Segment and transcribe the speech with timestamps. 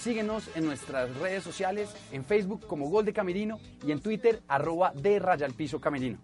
[0.00, 4.94] Síguenos en nuestras redes sociales, en Facebook como Gol de Camerino y en Twitter arroba
[4.94, 6.16] de Raya al Piso Camerino.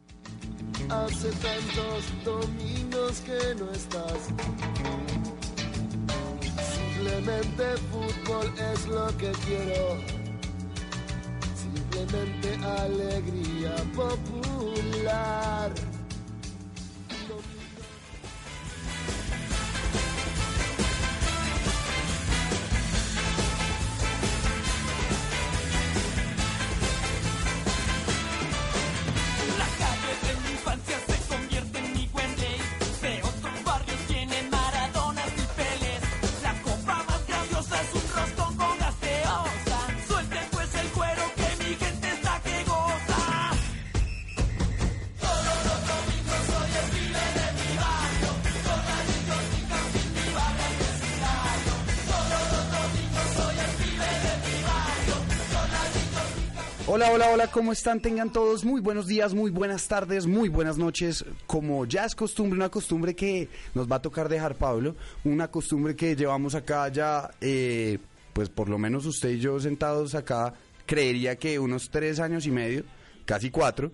[0.89, 4.29] Hace tantos domingos que no estás.
[6.75, 9.99] Simplemente fútbol es lo que quiero.
[11.55, 15.71] Simplemente alegría popular.
[57.37, 58.01] Hola, ¿cómo están?
[58.01, 61.23] Tengan todos muy buenos días, muy buenas tardes, muy buenas noches.
[61.47, 65.95] Como ya es costumbre, una costumbre que nos va a tocar dejar, Pablo, una costumbre
[65.95, 67.99] que llevamos acá ya, eh,
[68.33, 70.55] pues por lo menos usted y yo sentados acá,
[70.87, 72.85] creería que unos tres años y medio,
[73.27, 73.93] casi cuatro.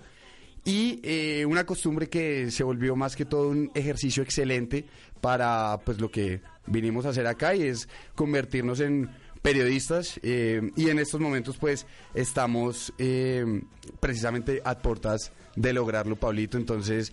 [0.64, 4.84] Y eh, una costumbre que se volvió más que todo un ejercicio excelente
[5.20, 9.10] para pues lo que vinimos a hacer acá y es convertirnos en
[9.42, 13.62] periodistas eh, y en estos momentos pues estamos eh,
[14.00, 16.56] precisamente a portas de lograrlo, Pablito.
[16.56, 17.12] Entonces,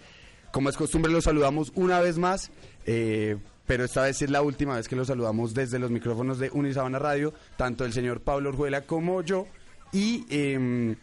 [0.51, 2.51] como es costumbre, los saludamos una vez más.
[2.85, 3.37] eh,
[3.69, 6.97] pero esta vez es la última vez que los saludamos desde los micrófonos de Unisabana
[6.97, 9.45] Radio, tanto el señor Pablo Orjuela como yo.
[9.91, 10.95] Y em,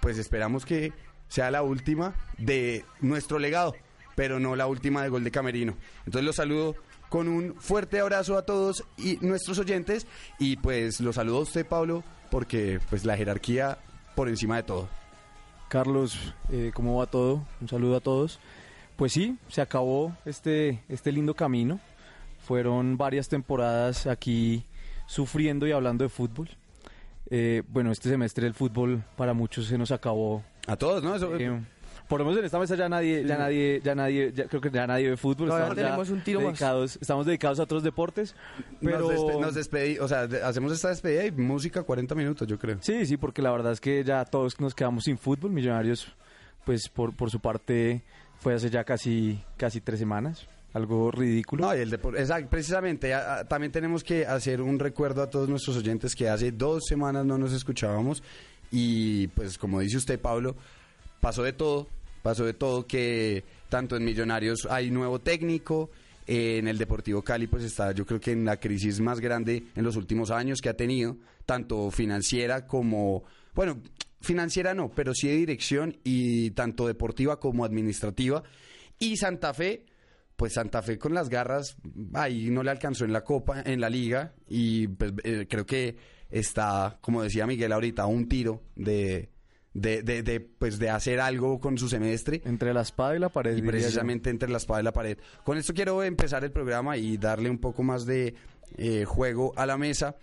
[0.00, 0.94] pues esperamos que
[1.28, 3.76] sea la última de nuestro legado,
[4.14, 5.76] pero no la última de Gol de Camerino.
[6.06, 6.76] Entonces los saludo
[7.14, 10.04] con un fuerte abrazo a todos y nuestros oyentes
[10.40, 13.78] y pues los saludo a usted Pablo porque pues la jerarquía
[14.16, 14.88] por encima de todo.
[15.68, 16.18] Carlos,
[16.50, 17.46] eh, ¿cómo va todo?
[17.60, 18.40] Un saludo a todos.
[18.96, 21.78] Pues sí, se acabó este, este lindo camino.
[22.44, 24.64] Fueron varias temporadas aquí
[25.06, 26.48] sufriendo y hablando de fútbol.
[27.30, 30.42] Eh, bueno, este semestre el fútbol para muchos se nos acabó.
[30.66, 31.14] A todos, ¿no?
[31.14, 31.60] Eso- Eh,
[32.14, 34.70] por lo menos en esta mesa ya nadie, ya nadie, ya nadie, ya creo que
[34.70, 35.48] ya nadie ve fútbol.
[35.48, 36.46] Todavía Estamos ya tenemos un tiro más.
[36.50, 38.36] dedicados, estamos dedicados a otros deportes,
[38.80, 42.46] pero nos, despe- nos despedí, o sea, de- hacemos esta despedida y música 40 minutos,
[42.46, 42.78] yo creo.
[42.82, 45.50] Sí, sí, porque la verdad es que ya todos nos quedamos sin fútbol.
[45.50, 46.06] Millonarios,
[46.64, 48.04] pues por, por su parte,
[48.38, 50.46] fue hace ya casi, casi tres semanas.
[50.72, 51.66] Algo ridículo.
[51.66, 55.48] No, y el exacto, precisamente, a- a- también tenemos que hacer un recuerdo a todos
[55.48, 58.22] nuestros oyentes que hace dos semanas no nos escuchábamos
[58.70, 60.54] y pues como dice usted, Pablo,
[61.20, 61.86] pasó de todo,
[62.24, 65.90] pasó de todo que tanto en Millonarios hay nuevo técnico,
[66.26, 69.64] eh, en el Deportivo Cali pues está yo creo que en la crisis más grande
[69.76, 73.24] en los últimos años que ha tenido, tanto financiera como,
[73.54, 73.82] bueno,
[74.22, 78.42] financiera no, pero sí de dirección y tanto deportiva como administrativa.
[78.98, 79.84] Y Santa Fe,
[80.34, 81.76] pues Santa Fe con las garras,
[82.14, 85.96] ahí no le alcanzó en la Copa, en la Liga, y pues eh, creo que
[86.30, 89.28] está, como decía Miguel ahorita, un tiro de,
[89.74, 92.40] de, de, de, pues de hacer algo con su semestre.
[92.44, 93.56] Entre la espada y la pared.
[93.56, 95.18] Y precisamente entre la espada y la pared.
[95.44, 98.34] Con esto quiero empezar el programa y darle un poco más de
[98.78, 100.16] eh, juego a la mesa.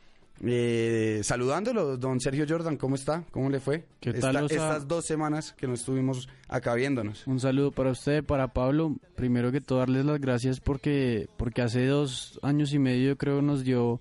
[0.43, 3.23] Eh, saludándolo, don Sergio Jordan, ¿cómo está?
[3.29, 3.85] ¿Cómo le fue?
[3.99, 4.55] ¿Qué tal, Esta- Osa?
[4.55, 7.27] estas dos semanas que no estuvimos acá viéndonos.
[7.27, 8.95] Un saludo para usted, para Pablo.
[9.15, 13.63] Primero que todo, darles las gracias porque, porque hace dos años y medio creo nos
[13.63, 13.99] dio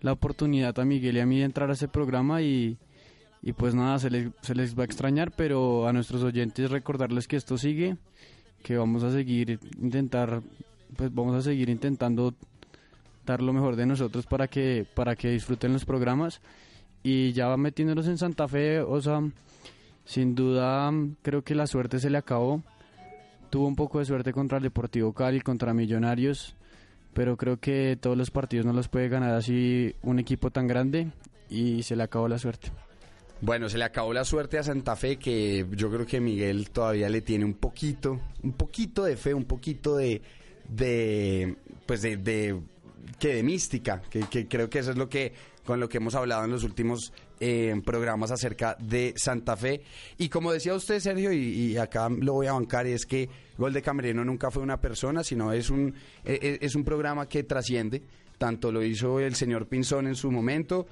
[0.00, 2.76] la oportunidad a Miguel y a mí de entrar a ese programa y,
[3.48, 7.56] y pues nada, se les, va a extrañar, pero a nuestros oyentes recordarles que esto
[7.56, 7.96] sigue,
[8.62, 10.42] que vamos a seguir intentar,
[10.94, 12.34] pues vamos a seguir intentando
[13.24, 16.42] dar lo mejor de nosotros para que, para que disfruten los programas
[17.02, 19.22] y ya metiéndonos en Santa Fe, o sea,
[20.04, 20.92] sin duda
[21.22, 22.62] creo que la suerte se le acabó.
[23.48, 26.54] Tuvo un poco de suerte contra el Deportivo Cali, contra Millonarios,
[27.14, 31.12] pero creo que todos los partidos no los puede ganar así un equipo tan grande
[31.48, 32.70] y se le acabó la suerte.
[33.40, 37.08] Bueno, se le acabó la suerte a Santa Fe, que yo creo que Miguel todavía
[37.08, 40.20] le tiene un poquito, un poquito de fe, un poquito de,
[40.68, 41.56] de
[41.86, 42.60] pues de, de
[43.18, 45.32] que de mística, que, creo que eso es lo que
[45.64, 49.82] con lo que hemos hablado en los últimos eh, programas acerca de Santa Fe.
[50.16, 53.82] Y como decía usted, Sergio, y, acá lo voy a bancar, es que Gol de
[53.82, 55.94] Camerino nunca fue una persona, sino es un,
[56.24, 58.02] eh, eh, es un programa que trasciende.
[58.38, 60.86] Tanto lo hizo el señor Pinzón en su momento,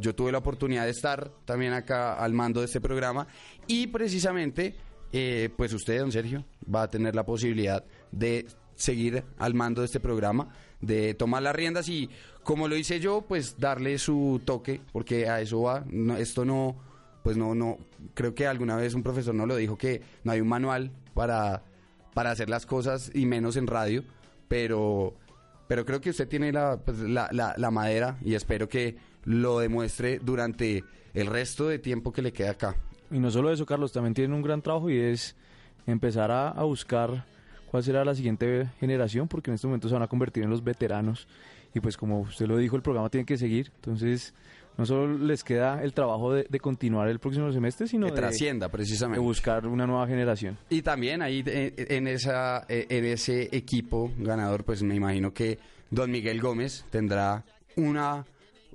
[0.00, 3.26] yo tuve la oportunidad de estar también acá al mando de este programa,
[3.66, 4.76] y precisamente,
[5.12, 9.86] eh, pues usted, don Sergio, va a tener la posibilidad de seguir al mando de
[9.86, 10.48] este programa,
[10.80, 12.08] de tomar las riendas y,
[12.42, 15.84] como lo hice yo, pues darle su toque, porque a eso va.
[15.86, 16.76] No, esto no,
[17.22, 17.78] pues no, no.
[18.14, 21.62] Creo que alguna vez un profesor no lo dijo que no hay un manual para,
[22.14, 24.04] para hacer las cosas y menos en radio,
[24.48, 25.14] pero,
[25.70, 30.18] pero creo que usted tiene la, pues, la, la, madera y espero que lo demuestre
[30.18, 30.82] durante
[31.14, 32.74] el resto de tiempo que le queda acá.
[33.08, 35.36] Y no solo eso, Carlos, también tienen un gran trabajo y es
[35.86, 37.24] empezar a, a buscar
[37.70, 40.64] cuál será la siguiente generación, porque en este momento se van a convertir en los
[40.64, 41.28] veteranos.
[41.72, 43.70] Y pues como usted lo dijo, el programa tiene que seguir.
[43.76, 44.34] Entonces,
[44.78, 48.18] no solo les queda el trabajo de, de continuar el próximo semestre, sino Que de,
[48.18, 49.20] trascienda, de precisamente.
[49.20, 50.56] buscar una nueva generación.
[50.70, 55.58] Y también ahí eh, en, esa, eh, en ese equipo ganador, pues me imagino que
[55.90, 57.44] don Miguel Gómez tendrá
[57.76, 58.24] una,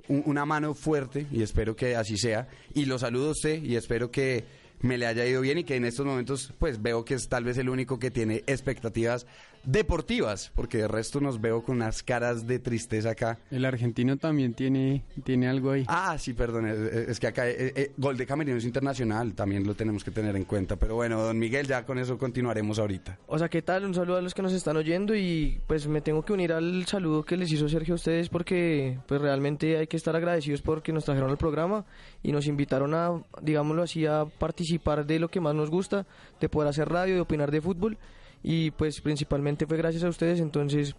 [0.08, 2.46] un- una mano fuerte y espero que así sea.
[2.74, 4.44] Y lo saludo a usted y espero que
[4.80, 7.44] me le haya ido bien y que en estos momentos pues veo que es tal
[7.44, 9.26] vez el único que tiene expectativas
[9.66, 13.38] deportivas, porque de resto nos veo con unas caras de tristeza acá.
[13.50, 15.84] El argentino también tiene, tiene algo ahí.
[15.88, 19.66] Ah, sí, perdón, es, es que acá eh, eh, Gol de Camerino es internacional, también
[19.66, 20.76] lo tenemos que tener en cuenta.
[20.76, 23.18] Pero bueno, don Miguel, ya con eso continuaremos ahorita.
[23.26, 23.84] O sea, ¿qué tal?
[23.84, 26.86] Un saludo a los que nos están oyendo y pues me tengo que unir al
[26.86, 30.92] saludo que les hizo Sergio a ustedes porque pues realmente hay que estar agradecidos porque
[30.92, 31.84] nos trajeron al programa
[32.22, 34.65] y nos invitaron a, digámoslo así, a participar
[35.06, 36.06] de lo que más nos gusta,
[36.40, 37.98] de poder hacer radio, de opinar de fútbol
[38.42, 40.94] y pues principalmente fue gracias a ustedes, entonces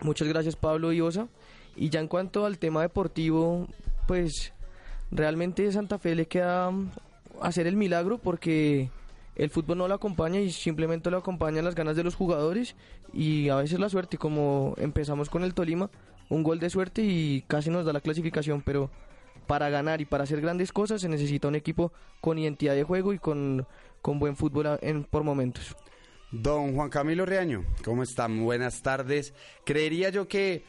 [0.00, 1.28] muchas gracias Pablo y Osa.
[1.76, 3.68] Y ya en cuanto al tema deportivo,
[4.06, 4.52] pues
[5.10, 6.90] realmente Santa Fe le queda mm,
[7.42, 8.90] hacer el milagro porque
[9.36, 12.74] el fútbol no lo acompaña y simplemente lo acompañan las ganas de los jugadores
[13.12, 15.90] y a veces la suerte, como empezamos con el Tolima,
[16.28, 18.90] un gol de suerte y casi nos da la clasificación, pero
[19.50, 23.12] para ganar y para hacer grandes cosas se necesita un equipo con identidad de juego
[23.12, 23.66] y con,
[24.00, 25.74] con buen fútbol en, por momentos.
[26.30, 28.28] Don Juan Camilo Reaño, ¿cómo está?
[28.28, 29.34] Muy Buenas tardes.
[29.64, 30.62] Creería yo que,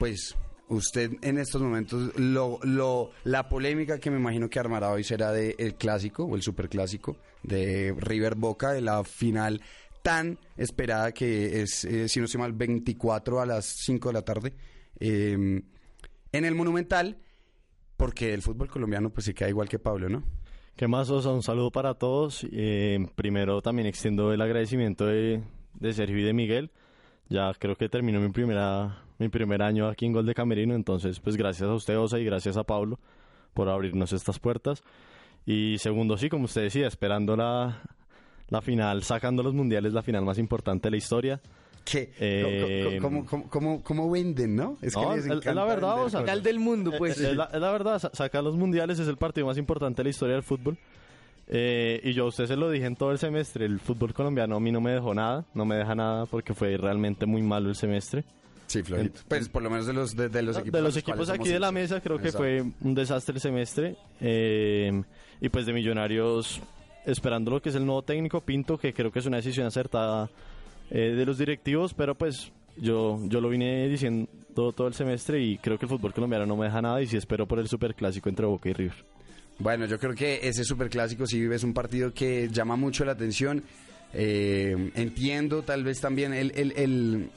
[0.00, 0.34] pues,
[0.66, 5.30] usted en estos momentos, lo, lo, la polémica que me imagino que armará hoy será
[5.30, 9.62] de el clásico o el superclásico de River Boca, de la final
[10.02, 14.22] tan esperada que es, eh, si no estoy mal, 24 a las 5 de la
[14.22, 14.54] tarde
[14.98, 15.62] eh,
[16.32, 17.16] en el Monumental,
[17.96, 20.22] porque el fútbol colombiano pues se queda igual que Pablo, ¿no?
[20.76, 21.30] ¿Qué más, Osa?
[21.30, 22.46] Un saludo para todos.
[22.50, 25.42] Eh, primero también extiendo el agradecimiento de,
[25.74, 26.70] de Sergio y de Miguel.
[27.28, 31.20] Ya creo que terminó mi primera mi primer año aquí en Gol de Camerino, entonces
[31.20, 32.98] pues gracias a usted, Osa, y gracias a Pablo
[33.52, 34.82] por abrirnos estas puertas.
[35.46, 37.82] Y segundo, sí, como usted decía, esperando la,
[38.48, 41.40] la final, sacando los mundiales, la final más importante de la historia.
[41.84, 44.78] Que, Eh, ¿cómo, cómo, cómo- cómo venden, no?
[44.80, 46.20] Es No, les es- es la encanta verdad, vender o sea.
[46.20, 47.20] Final del mundo, pues.
[47.20, 50.04] Es la, es la verdad, sa- sacar los mundiales es el partido más importante de
[50.04, 50.78] la historia del fútbol.
[51.46, 54.56] Eh, y yo a usted se lo dije en todo el semestre, el fútbol colombiano
[54.56, 57.68] a mí no me dejó nada, no me deja nada porque fue realmente muy malo
[57.68, 58.24] el semestre.
[58.66, 59.20] Sí, Florito.
[59.28, 60.78] Pues por lo menos de los, de, de los equipos.
[60.78, 62.38] de los equipos aquí de la mesa creo que Exacto.
[62.38, 63.96] fue un desastre el semestre.
[64.22, 65.02] Eh,
[65.38, 66.62] y pues de Millonarios,
[67.04, 70.30] esperando lo que es el nuevo técnico Pinto, que creo que es una decisión acertada
[70.90, 75.58] eh, de los directivos, pero pues yo, yo lo vine diciendo todo el semestre y
[75.58, 78.28] creo que el fútbol colombiano no me deja nada y sí espero por el superclásico
[78.28, 79.04] entre Boca y River.
[79.58, 83.62] Bueno, yo creo que ese superclásico sí es un partido que llama mucho la atención.
[84.12, 87.28] Eh, entiendo tal vez también el, el- eh,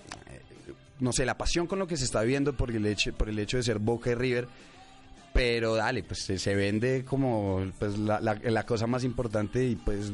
[1.00, 3.38] no sé, la pasión con lo que se está viviendo por el hecho, por el
[3.40, 4.48] hecho de ser Boca y River.
[5.34, 10.12] Pero dale, pues se, vende como pues, la- la cosa más importante y pues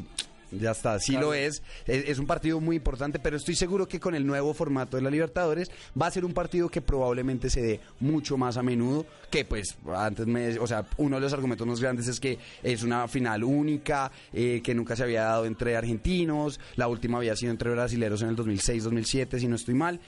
[0.50, 0.98] ya está.
[0.98, 1.62] Sí lo es.
[1.86, 2.08] es.
[2.08, 5.10] es un partido muy importante, pero estoy seguro que con el nuevo formato de la
[5.10, 5.70] Libertadores
[6.00, 9.06] va a ser un partido que probablemente se dé mucho más a menudo.
[9.30, 10.58] Que pues antes me.
[10.58, 14.60] O sea, uno de los argumentos más grandes es que es una final única, eh,
[14.62, 16.60] que nunca se había dado entre argentinos.
[16.76, 20.00] La última había sido entre brasileros en el 2006-2007, si no estoy mal.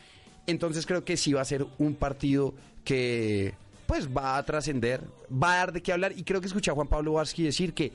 [0.47, 3.55] Entonces creo que sí va a ser un partido que
[3.87, 6.75] pues va a trascender, va a dar de qué hablar y creo que escuché a
[6.75, 7.93] Juan Pablo Varsky decir que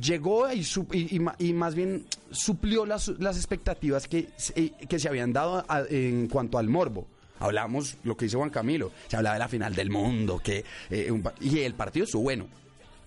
[0.00, 0.60] llegó y,
[0.92, 6.28] y- y y más bien suplió las, expectativas que, se- que se habían dado en
[6.28, 7.06] cuanto al morbo.
[7.38, 11.12] Hablamos lo que dice Juan Camilo, se hablaba de la final del mundo, que eh,
[11.40, 12.46] y el partido estuvo bueno.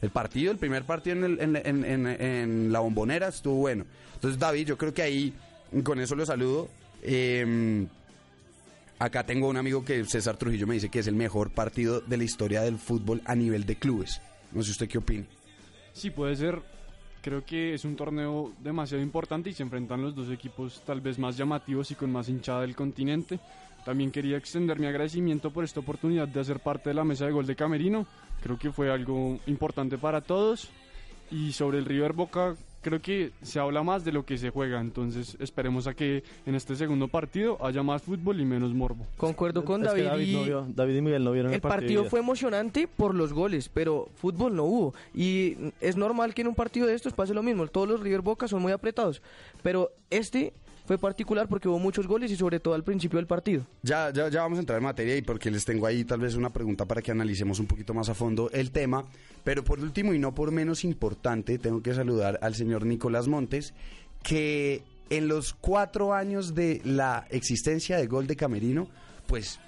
[0.01, 3.85] El partido, el primer partido en, el- en- en- en- la bombonera estuvo bueno.
[4.15, 5.33] Entonces, David, yo creo que ahí,
[5.83, 6.69] con eso lo saludo.
[7.01, 7.85] eh,
[8.97, 12.15] Acá tengo un amigo que César Trujillo me dice que es el mejor partido de
[12.15, 14.21] la historia del fútbol a nivel de clubes.
[14.53, 15.25] No sé usted qué opina.
[15.93, 16.61] Sí, puede ser.
[17.25, 21.17] Creo que es un torneo demasiado importante y se enfrentan los dos equipos tal vez
[21.17, 23.39] más llamativos y con más hinchada del continente.
[23.84, 27.32] También quería extender mi agradecimiento por esta oportunidad de hacer parte de la mesa de
[27.32, 28.05] gol de Camerino.
[28.44, 30.70] Creo que fue algo importante para todos.
[31.32, 34.79] Y sobre el River Boca, creo que se habla más de lo que se juega.
[34.79, 39.07] Entonces esperemos a que en este segundo partido haya más fútbol y menos morbo.
[39.17, 41.61] Concuerdo con Es que David, y no vio- David y Miguel no vieron el, el
[41.61, 44.93] partido de fue emocionante por los goles, pero fútbol no hubo.
[45.15, 47.65] Y es normal que en un partido de estos pase lo mismo.
[47.67, 49.21] Todos los River Boca son muy apretados.
[49.63, 50.53] Pero este
[50.85, 53.65] fue particular porque hubo muchos goles y sobre todo al principio del partido.
[53.83, 56.35] Ya, ya, ya vamos a entrar en materia y porque les tengo ahí tal vez
[56.35, 59.05] una pregunta para que analicemos un poquito más a fondo el tema.
[59.43, 63.73] Pero por último y no por menos importante, tengo que saludar al señor Nicolás Montes,
[64.23, 68.87] que en los cuatro años de la existencia de Gol de Camerino,
[69.27, 69.59] pues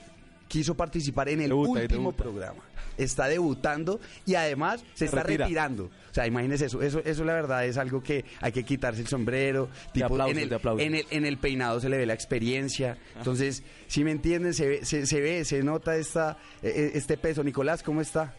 [0.48, 2.24] quiso participar en el Debuta último debuta.
[2.24, 2.64] programa.
[2.98, 5.46] Está debutando y además se está retira.
[5.46, 5.84] retirando.
[5.86, 6.82] O sea, imagínense eso.
[6.82, 9.70] Eso, eso la verdad es algo que hay que quitarse el sombrero.
[9.94, 12.98] Tipo, aplausos, en el, en el- en el peinado se le ve la experiencia.
[13.16, 17.44] Entonces, si me entienden, se ve, se, se ve, se nota esta, eh, este peso.
[17.44, 18.34] Nicolás, ¿cómo está?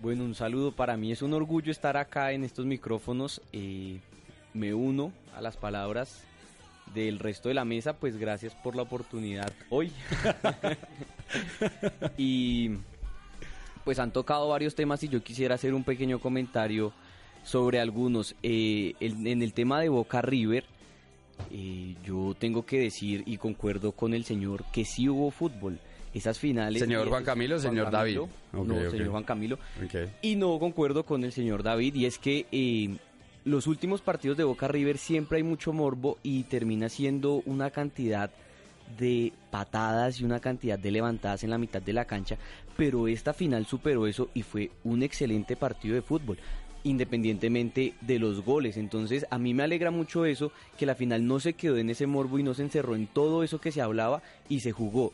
[0.00, 1.12] Bueno, un saludo para mí.
[1.12, 3.40] Es un orgullo estar acá en estos micrófonos.
[3.52, 4.00] eh,
[4.54, 6.24] me uno a las palabras
[6.94, 9.92] del resto de la mesa, pues gracias por la oportunidad hoy.
[12.18, 12.70] y
[13.84, 16.92] pues han tocado varios temas y yo quisiera hacer un pequeño comentario
[17.44, 18.34] sobre algunos.
[18.42, 20.64] Eh, en el tema de Boca River,
[21.50, 25.78] eh, yo tengo que decir y concuerdo con el señor que sí hubo fútbol.
[26.12, 26.82] Esas finales.
[26.82, 28.18] Señor Juan Camilo, Juan señor David.
[28.50, 28.64] Camilo.
[28.64, 29.58] No, señor Juan Camilo.
[30.22, 32.96] Y no concuerdo con el señor David, y es que eh,
[33.44, 38.30] los últimos partidos de Boca River siempre hay mucho morbo y termina siendo una cantidad
[38.98, 42.36] de patadas y una cantidad de levantadas en la mitad de la cancha,
[42.76, 46.38] pero esta final superó eso y fue un excelente partido de fútbol
[46.82, 48.76] independientemente de los goles.
[48.76, 52.06] Entonces, a mí me alegra mucho eso, que la final no se quedó en ese
[52.06, 55.12] morbo y no se encerró en todo eso que se hablaba y se jugó.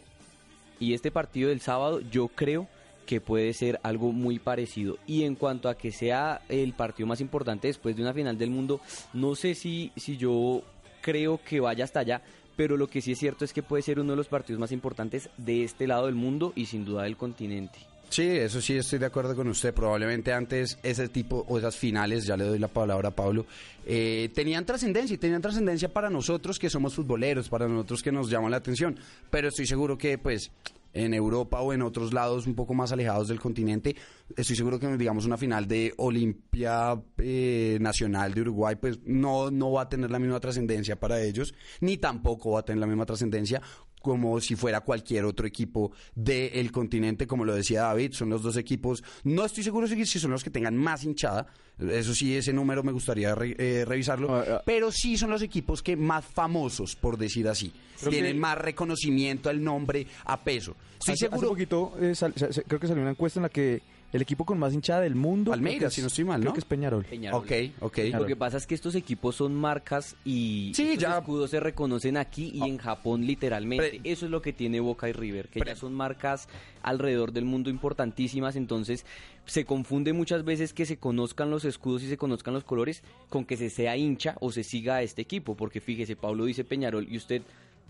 [0.78, 2.68] Y este partido del sábado yo creo
[3.06, 4.98] que puede ser algo muy parecido.
[5.06, 8.50] Y en cuanto a que sea el partido más importante después de una final del
[8.50, 8.80] mundo,
[9.14, 10.62] no sé si, si yo
[11.00, 12.22] creo que vaya hasta allá,
[12.56, 14.72] pero lo que sí es cierto es que puede ser uno de los partidos más
[14.72, 17.78] importantes de este lado del mundo y sin duda del continente.
[18.08, 19.74] Sí, eso sí estoy de acuerdo con usted.
[19.74, 23.46] Probablemente antes ese tipo o esas finales, ya le doy la palabra a Pablo,
[23.84, 28.30] eh, tenían trascendencia y tenían trascendencia para nosotros que somos futboleros, para nosotros que nos
[28.30, 28.98] llaman la atención.
[29.28, 30.50] Pero estoy seguro que pues
[30.96, 33.94] en Europa o en otros lados un poco más alejados del continente,
[34.34, 39.72] estoy seguro que digamos una final de Olimpia eh, Nacional de Uruguay, pues no, no
[39.72, 43.04] va a tener la misma trascendencia para ellos, ni tampoco va a tener la misma
[43.04, 43.60] trascendencia
[44.06, 48.56] como si fuera cualquier otro equipo del continente, como lo decía David, son los dos
[48.56, 51.48] equipos, no estoy seguro si son los que tengan más hinchada,
[51.90, 54.62] eso sí, ese número me gustaría re- eh, revisarlo, Ah, ah.
[54.64, 57.72] pero sí son los equipos que más famosos, por decir así,
[58.08, 60.76] tienen que- más reconocimiento al nombre, a peso.
[61.00, 61.36] Estoy hace, seguro...
[61.38, 63.82] hace poquito, eh, sal- creo que salió una encuesta en la que
[64.16, 65.50] el equipo con más hinchada del mundo.
[65.52, 66.54] Palmeiras, si no estoy mal, creo ¿no?
[66.54, 67.04] que es Peñarol.
[67.04, 67.40] Peñarol.
[67.42, 67.98] Ok, ok.
[68.18, 71.60] Lo que pasa es que estos equipos son marcas y Sí, estos ya- escudos se
[71.60, 74.00] reconocen aquí y en Japón literalmente.
[74.00, 76.48] Pre- Eso es lo que tiene Boca y River, que Pre- ya son marcas
[76.82, 79.04] alrededor del mundo importantísimas, entonces
[79.44, 83.44] se confunde muchas veces que se conozcan los escudos y se conozcan los colores con
[83.44, 87.06] que se sea hincha o se siga a este equipo, porque fíjese, Pablo dice Peñarol
[87.10, 87.42] y usted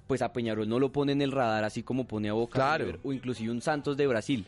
[0.06, 2.84] pues a Peñarol no lo pone en el radar así como pone a Boca Claro.
[2.84, 4.44] River, o inclusive un Santos de Brasil.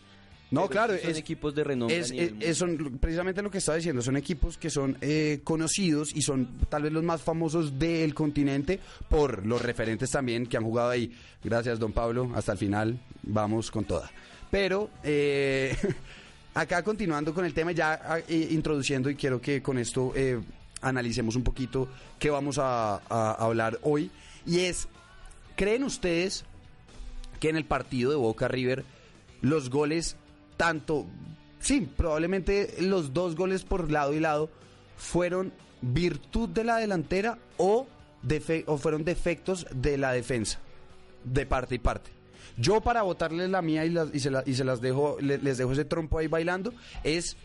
[0.51, 1.99] No, Pero claro, son es- equipos de renombre.
[2.41, 6.49] Es, son precisamente lo que estaba diciendo, son equipos que son eh, conocidos y son
[6.71, 11.13] tal vez los más famosos del continente por los referentes también que han jugado ahí.
[11.45, 14.11] Gracias, don Pablo, hasta el final, vamos con toda.
[14.51, 15.77] Pero eh,
[16.55, 20.41] acá continuando con el tema, ya ah, eh, introduciendo y quiero que con esto eh,
[20.81, 21.89] analicemos un poquito
[22.19, 24.11] qué vamos a, a hablar hoy.
[24.47, 24.89] Y es,
[25.57, 26.47] ¿creen ustedes
[27.39, 28.85] que en el partido de Boca River
[29.43, 30.17] los goles,
[30.59, 31.07] tanto,
[31.61, 34.51] sí, probablemente los dos goles por lado y lado,
[34.99, 37.87] fueron virtud de la delantera o,
[38.23, 40.59] defe- o fueron defectos de la defensa,
[41.25, 42.11] de parte y parte?
[42.59, 45.39] Yo para votarles la mía y, las- y se, la- y se las dejo, le-
[45.39, 46.75] les dejo ese trompo ahí bailando,
[47.05, 47.37] es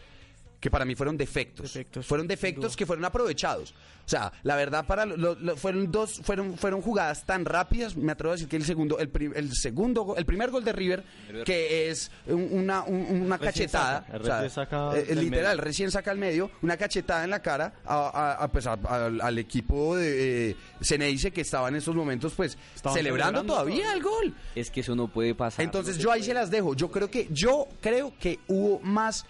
[0.63, 1.77] que para mí fueron defectos.
[2.07, 3.71] fueron defectos que fueron aprovechados.
[4.05, 8.13] O sea, la verdad para lo- lo- fueron dos fueron fueron jugadas tan rápidas, me
[8.13, 11.03] atrevo a decir que el segundo el, pri- el segundo el primer gol de River
[11.45, 15.57] que es un- una un- una Recién cachetada, saca, o sea, recién saca eh, literal,
[15.57, 15.61] medio.
[15.65, 19.19] recién saca al medio, una cachetada en la cara a, a- a, pues, a- al-
[19.19, 23.93] al equipo de eh, Ceneice que estaba en esos momentos pues Estaban celebrando, celebrando todavía
[23.93, 24.33] el gol.
[24.55, 25.65] Es que eso no puede pasar.
[25.65, 26.73] Entonces yo ahí se las dejo.
[26.73, 29.25] Yo creo que yo creo que hubo más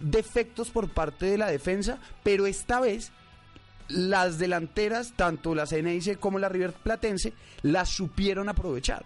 [0.00, 3.12] defectos por parte de la defensa, pero esta vez
[3.88, 9.04] las delanteras, tanto la CNIC como la River Platense, las supieron aprovechar.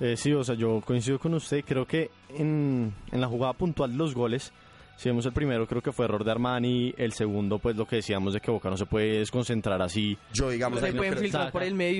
[0.00, 1.64] Eh, sí, o sea, yo coincido con usted.
[1.64, 4.52] Creo que en, en la jugada puntual los goles,
[5.00, 6.94] si vemos el primero, creo que fue error de Armani.
[6.98, 10.18] El segundo, pues lo que decíamos de que Boca no se puede desconcentrar así.
[10.34, 11.14] Yo, digamos, ahí no creo-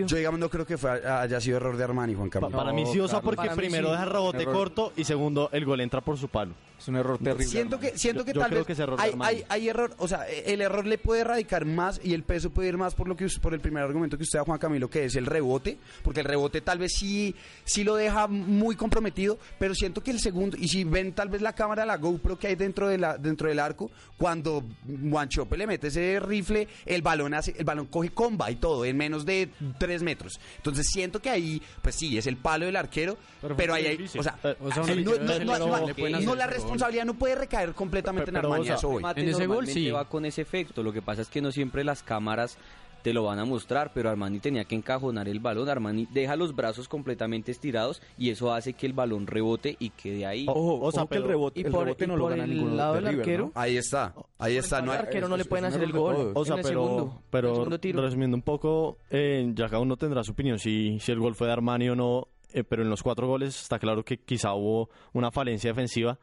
[0.06, 2.54] Yo, digamos, no creo que fue, haya sido error de Armani, Juan Camilo.
[2.58, 6.02] para mí sí, o sea, porque primero deja rebote corto y segundo, el gol entra
[6.02, 6.52] por su palo.
[6.78, 7.44] Es un error terrible.
[7.46, 9.36] Siento que, siento que Yo tal creo vez que es error de hay, Armani.
[9.36, 12.68] hay, hay error, o sea, el error le puede radicar más y el peso puede
[12.70, 15.04] ir más por lo que por el primer argumento que usted da Juan Camilo, que
[15.04, 19.74] es el rebote, porque el rebote tal vez sí, sí lo deja muy comprometido, pero
[19.74, 22.54] siento que el segundo, y si ven tal vez la cámara, la GoPro que hay
[22.54, 27.54] dentro de la, dentro del arco, cuando Guanchope le mete ese rifle, el balón hace,
[27.58, 30.40] el balón coge comba y todo, en menos de tres metros.
[30.56, 33.16] Entonces siento que ahí, pues sí, es el palo del arquero,
[33.56, 36.38] pero, ahí hay, o sea, Eh, o sea, no, la ese gol.
[36.48, 38.96] responsabilidad no puede recaer completamente en Armani, a eso voy.
[38.96, 40.82] remate normalmente va con ese efecto.
[40.82, 42.56] Lo que pasa es que no siempre las cámaras
[43.02, 45.68] te lo van a mostrar, pero Armani tenía que encajonar el balón.
[45.68, 50.26] Armani deja los brazos completamente estirados y eso hace que el balón rebote y quede
[50.26, 50.46] ahí.
[50.48, 52.74] Ojo, ojo que el rebote, y el por- rebote y no lo gana el ninguno
[52.74, 53.52] lado de del arquero, ¿no?
[53.54, 54.82] Ahí está, ahí está.
[54.82, 56.32] No hay- arquero no le es- pueden hacer el gol.
[56.34, 58.02] O sea, en el pero, segundo, en el pero segundo tiro.
[58.02, 61.46] resumiendo un poco, eh, ya cada uno tendrá su opinión si, si el gol fue
[61.46, 64.90] de Armani o no, eh, pero en los cuatro goles está claro que quizá hubo
[65.12, 66.18] una falencia defensiva,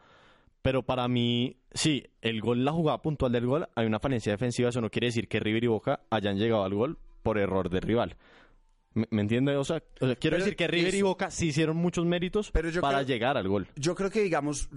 [0.67, 4.67] pero para mí, sí, el gol, la jugada puntual del gol, hay una falencia defensiva,
[4.67, 7.83] eso no quiere decir que River y Boca hayan llegado al gol por error del
[7.83, 8.17] rival.
[8.93, 9.55] ¿Me, me entiende?
[9.55, 12.51] O sea, o sea, quiero Pero decir que River y Boca sí hicieron muchos méritos
[12.51, 13.69] para creo- llegar al gol.
[13.77, 14.69] Yo creo que, digamos,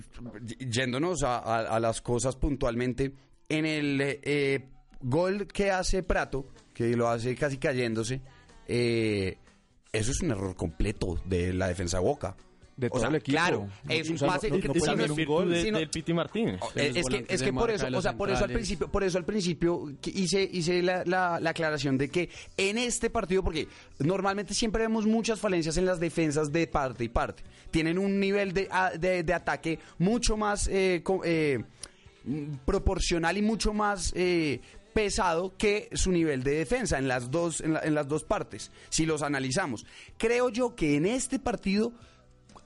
[0.60, 3.12] yéndonos a, a- a las cosas puntualmente,
[3.48, 4.68] en el eh,
[5.00, 8.20] gol que hace Prato, que lo hace casi cayéndose,
[8.68, 9.38] eh,
[9.92, 12.36] eso es un error completo de la defensa de Boca.
[12.80, 13.32] De O todo sea, el equipo.
[13.36, 15.54] Claro, es o un sea, pase no- no que- puede si haber es- un gol
[15.54, 16.60] si de- no- del Piti Martínez.
[16.74, 19.18] Es, es que, es que por eso, o sea, por eso al principio, por eso
[19.18, 24.54] al principio hice, hice la, la- la aclaración de que en este partido, porque normalmente
[24.54, 27.42] siempre vemos muchas falencias en las defensas de parte y parte.
[27.70, 31.62] Tienen un nivel de, a- de, de ataque mucho más eh, eh,
[32.64, 34.60] proporcional y mucho más eh,
[34.92, 38.70] pesado que su nivel de defensa en las dos en, la- en las dos partes
[38.88, 39.86] si los analizamos
[40.18, 41.92] creo yo que en este partido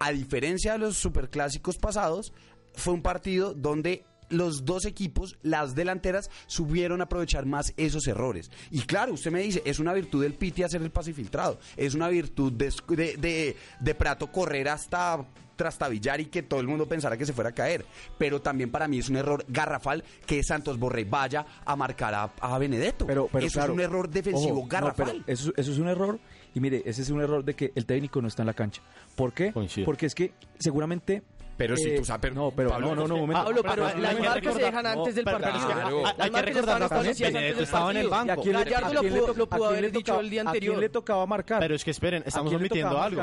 [0.07, 2.33] a diferencia de los superclásicos pasados,
[2.75, 8.51] fue un partido donde los dos equipos, las delanteras, subieron a aprovechar más esos errores.
[8.71, 11.95] Y claro, usted me dice, es una virtud del Piti hacer el pase filtrado, es
[11.95, 15.25] una virtud de, de, de- de Prato correr hasta
[15.57, 17.85] trastabillar y que todo el mundo pensara que se fuera a caer.
[18.19, 22.25] Pero también para mí es un error garrafal que Santos Borré vaya a marcar a,
[22.41, 23.07] a Benedetto.
[23.07, 25.23] Pero, pero eso claro, es un error defensivo ojo, no, garrafal.
[25.25, 26.19] pero eso, eso es un error.
[26.55, 28.81] Y mire, ese es un error de que el técnico no está en la cancha.
[29.17, 29.53] ¿Por qué?
[29.85, 31.23] Porque es que seguramente.
[31.57, 33.45] Pero si eh, tú sabes, No, pero Pablo, no, no, no, un momento.
[33.45, 35.67] Pablo, pero Ah, las marcas se dejan antes del pero- partido.
[35.67, 37.17] claro, hay que recordar también,
[37.61, 38.33] estaba en el banco.
[38.35, 40.49] ¿Y a quién Gallardo lo pudo- lo pudo haber dicho tocaba- el día ¿A quién
[40.49, 40.79] anterior.
[40.79, 41.61] le tocaba marcar?
[41.61, 43.23] Pero es que esperen, estamos omitiendo algo.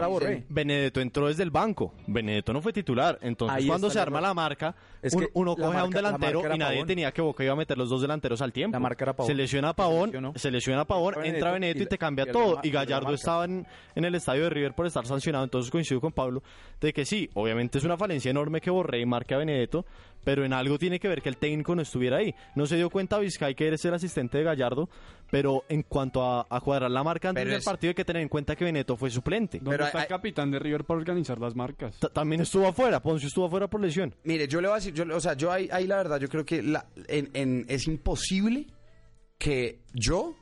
[0.50, 1.94] Benedetto entró desde el banco.
[2.08, 3.18] Benedetto no fue titular.
[3.22, 6.44] Entonces, Ahí cuando se arma la marca, Es un- que uno coge a un delantero
[6.54, 8.76] y nadie tenía que Boca iba a meter los dos delanteros al tiempo.
[8.76, 9.28] La marca era Pavón.
[9.28, 12.60] Se lesiona a Pavón, se lesiona a Pavón, Entra Benedetto y te cambia todo.
[12.64, 13.66] Y Gallardo estaba en
[13.96, 15.44] el estadio de River por estar sancionado.
[15.44, 16.44] Entonces coincido con Pablo
[16.80, 19.86] de que sí, obviamente es una falencia enorme que Borré y marque a Benedetto,
[20.24, 22.34] pero en algo tiene que ver que el técnico no estuviera ahí.
[22.56, 24.88] No se dio cuenta Vizcay que eres el asistente de Gallardo,
[25.32, 28.06] pero en cuanto a, a cuadrar la marca antes Pero del es- partido hay que
[28.06, 29.60] tener en cuenta que Benedetto fue suplente.
[29.60, 31.98] ¿Dónde está el capitán de River para organizar las marcas?
[32.00, 34.14] Ta- También estuvo afuera, Poncio estuvo afuera por lesión.
[34.24, 36.30] Mire, yo le voy a decir, yo, o sea, yo ahí, ahí la verdad, yo
[36.30, 38.68] creo que la- en- en- es imposible
[39.40, 40.36] que yo,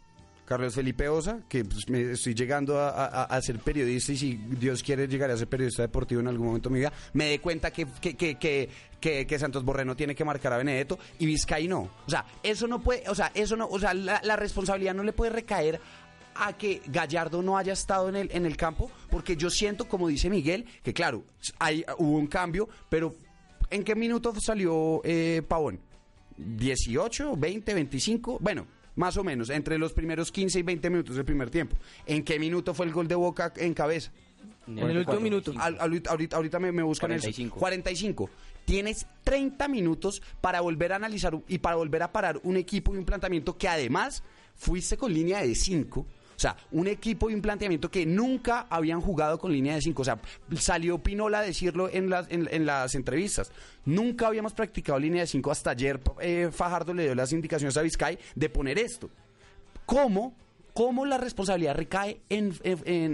[0.49, 5.07] Carlos Felipe Osa, que pues, me estoy llegando a, ser periodista y si Dios quiere
[5.07, 7.85] llegar a ser periodista deportivo en algún momento de mi vida, me dé cuenta que,
[8.01, 8.67] que, que,
[8.99, 11.81] que, Santos Borré tiene que marcar a Benedetto y Vizcay no.
[12.03, 15.03] O sea, eso no puede, o sea, eso no, o sea, la, la responsabilidad no
[15.03, 15.79] le puede recaer
[16.33, 20.07] a que Gallardo no haya estado en el, en el campo, porque yo siento, como
[20.07, 21.25] dice Miguel, que claro,
[21.59, 23.13] hay, hubo un cambio, pero
[23.69, 25.79] ¿en qué minuto salió eh, Pavón?
[26.39, 28.39] ¿18, 20, 25?
[28.41, 28.65] Bueno,
[28.99, 31.77] más o menos, entre los primeros 15 y 20 minutos del primer tiempo.
[32.05, 34.12] ¿En qué minuto fue el gol de Boca en cabeza?
[34.67, 35.53] En el último minuto.
[35.57, 37.23] Al- ahorita, ahorita me, me buscan eso.
[37.23, 37.57] 45.
[37.57, 38.29] 45.
[38.65, 42.97] Tienes 30 minutos para volver a analizar y para volver a parar un equipo y
[42.99, 44.21] un planteamiento que además
[44.55, 46.05] fuiste con línea de 5.
[46.39, 50.02] O sea, un equipo y un planteamiento que nunca habían jugado con línea de 5.
[50.02, 50.17] O sea,
[50.58, 53.52] salió Pinola a decirlo en las, en, las entrevistas.
[53.84, 55.99] Nunca habíamos practicado línea de 5 hasta ayer.
[56.21, 59.10] eh, Fajardo le dio las indicaciones a Vizcay de poner esto.
[59.86, 60.34] ¿Cómo,
[60.73, 62.54] cómo la responsabilidad recae en-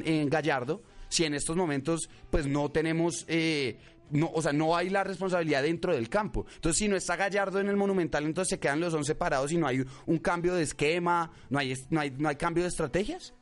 [0.05, 3.77] en Gallardo si en estos momentos pues no tenemos, eh,
[4.09, 6.45] no, o sea, no hay la responsabilidad dentro del campo?
[6.55, 9.57] Entonces, si no está Gallardo en el Monumental, entonces se quedan los 11 parados y
[9.57, 13.34] no hay un cambio de esquema, no hay, no hay, no hay cambio de estrategias.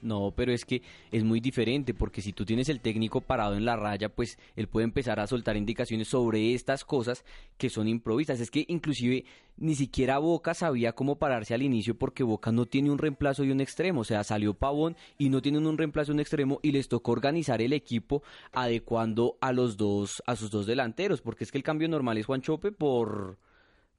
[0.00, 3.64] No, pero es que es muy diferente porque si tú tienes el técnico parado en
[3.64, 7.24] la raya, pues él puede empezar a soltar indicaciones sobre estas cosas
[7.56, 8.40] que son improvisas.
[8.40, 9.24] Es que inclusive
[9.56, 13.50] ni siquiera Boca sabía cómo pararse al inicio porque Boca no tiene un reemplazo y
[13.50, 14.02] un extremo.
[14.02, 17.12] O sea, salió Pavón y no tienen un reemplazo y un extremo y les tocó
[17.12, 21.64] organizar el equipo adecuando a los dos, a sus dos delanteros, porque es que el
[21.64, 23.36] cambio normal es Juan Chope por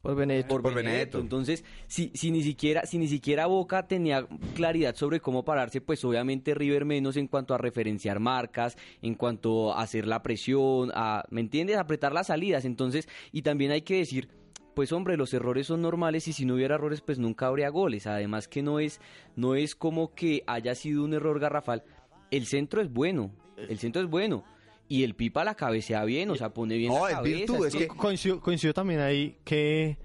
[0.01, 0.47] Por Benedetto.
[0.47, 1.17] por, Por Benedetto.
[1.17, 1.19] Benedetto.
[1.19, 6.03] Entonces, si, si ni siquiera, si ni siquiera Boca tenía claridad sobre cómo pararse, pues
[6.05, 11.25] obviamente River menos en cuanto a referenciar marcas, en cuanto a hacer la presión, a,
[11.29, 11.77] ¿me entiendes?
[11.77, 12.63] Apretar las salidas.
[12.63, 14.29] Entonces, y también hay que decir,
[14.73, 18.07] pues hombre, los errores son normales y si no hubiera errores, pues nunca habría goles.
[18.07, 19.01] Además que no es,
[19.35, 21.83] no es como que haya sido un error garrafal.
[22.31, 24.45] El centro es bueno, el centro es bueno.
[24.89, 27.37] Y el Pipa la cabecea bien, o sea, pone bien No, la cabeza.
[27.37, 29.97] virtud, es que- Coincido, coincido también ahí que,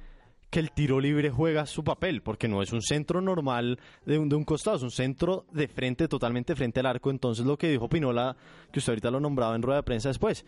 [0.51, 4.29] que el tiro libre juega su papel, porque no es un centro normal de un,
[4.29, 7.11] de un costado, es un centro de frente, totalmente frente al arco.
[7.11, 8.37] Entonces lo que dijo Pinola,
[8.71, 10.45] que usted ahorita lo nombraba en rueda de prensa después,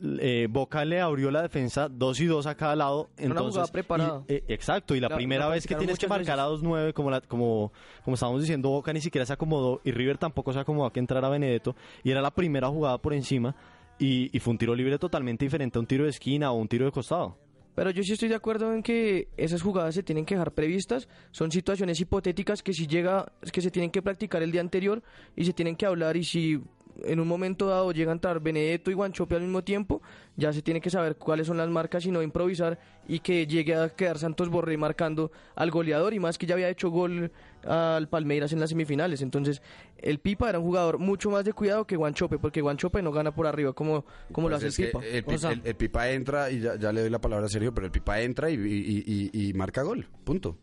[0.00, 3.08] eh, Boca le abrió la defensa dos y dos a cada lado.
[3.18, 4.24] Una Entonces, jugada preparada.
[4.28, 6.40] y, eh, exacto, y la, La- primera la vez que tienes que marcar veces.
[6.44, 7.72] a dos nueve, como, la, como,
[8.04, 11.00] como estábamos diciendo, Boca ni siquiera se acomodó y River tampoco se acomodó a que
[11.00, 13.54] entrara Benedetto, y era la primera jugada por encima.
[13.98, 16.68] Y, y fue un tiro libre totalmente diferente a un tiro de esquina o un
[16.68, 17.38] tiro de costado.
[17.74, 21.08] Pero yo sí estoy de acuerdo en que esas jugadas se tienen que dejar previstas.
[21.30, 25.02] Son situaciones hipotéticas que si llega, que se tienen que practicar el día anterior
[25.34, 26.60] y se tienen que hablar y si
[27.04, 30.00] en un momento dado llegan a entrar Benedetto y Guanchope al mismo tiempo,
[30.36, 32.78] ya se tiene que saber cuáles son las marcas y no improvisar
[33.08, 36.68] y que llegue a quedar Santos Borré marcando al goleador y más que ya había
[36.68, 37.30] hecho gol
[37.64, 39.22] al Palmeiras en las semifinales.
[39.22, 39.62] Entonces,
[39.98, 43.34] el Pipa era un jugador mucho más de cuidado que Guanchope, porque Guanchope no gana
[43.34, 45.04] por arriba como, como lo Pues hace el Pipa.
[45.04, 47.46] El, O Pi- sea, el- el Pipa entra y ya, ya le doy la palabra
[47.46, 50.06] a Sergio, pero el Pipa entra y, y- y- y marca gol.
[50.24, 50.58] Punto.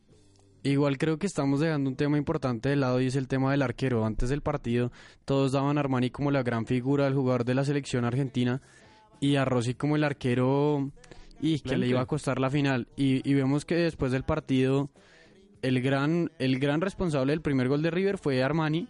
[0.64, 3.62] Igual creo que estamos dejando un tema importante de lado y es el tema del
[3.62, 4.06] arquero.
[4.06, 4.92] Antes del partido
[5.26, 8.62] todos daban a Armani como la gran figura del jugador de la selección argentina
[9.20, 10.90] y a Rossi como el arquero
[11.42, 12.88] y que le iba a costar la final.
[12.96, 14.90] Y, y vemos que después del partido
[15.62, 18.88] el gran, el gran responsable del primer gol de River fue Armani,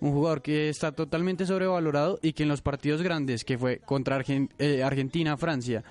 [0.00, 4.18] un jugador que está totalmente sobrevalorado y que en los partidos grandes, que fue contra
[4.18, 5.84] Argen- eh, Argentina, Francia,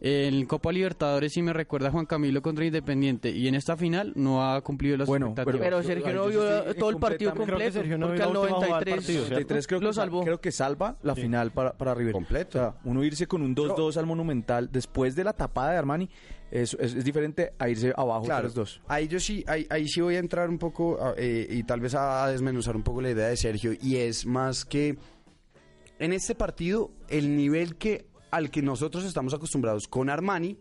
[0.00, 4.44] en Copa Libertadores, si me recuerda Juan Camilo contra Independiente, y en esta final no
[4.46, 5.64] ha cumplido las Bueno, expectativas.
[5.66, 8.26] Pero Sergio no vio todo el partido completamente- creo que completo, Sergio no porque vio
[8.28, 9.34] al la última jugada del 93 partido, ¿cierto?
[9.34, 10.22] 93 creo, lo que salvó.
[10.24, 12.12] creo que salva la final para, para River.
[12.12, 12.58] Completo.
[12.58, 16.10] O sea, uno irse con un 2-2 al Monumental después de la tapada de Armani
[16.50, 18.80] es, es, es diferente a irse abajo Claro, 3-2.
[18.88, 21.80] ahí yo sí, ahí, ahí sí voy a entrar un poco a- eh, y tal
[21.80, 24.96] vez a, desmenuzar un poco la idea de Sergio y es más que
[25.98, 30.58] en este partido el nivel que al que nosotros estamos acostumbrados con Armani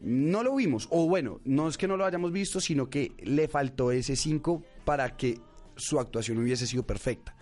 [0.00, 3.48] no lo vimos o bueno, no es que no lo hayamos visto, sino que le
[3.48, 5.40] faltó ese 5 para que
[5.76, 7.36] su actuación hubiese sido perfecta.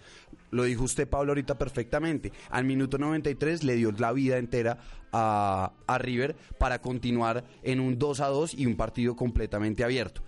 [0.50, 2.32] Lo dijo usted, Pablo, ahorita perfectamente.
[2.50, 4.78] Al minuto 93 le dio la vida entera
[5.12, 10.22] a, a River para continuar en un 2 a 2 y un partido completamente abierto.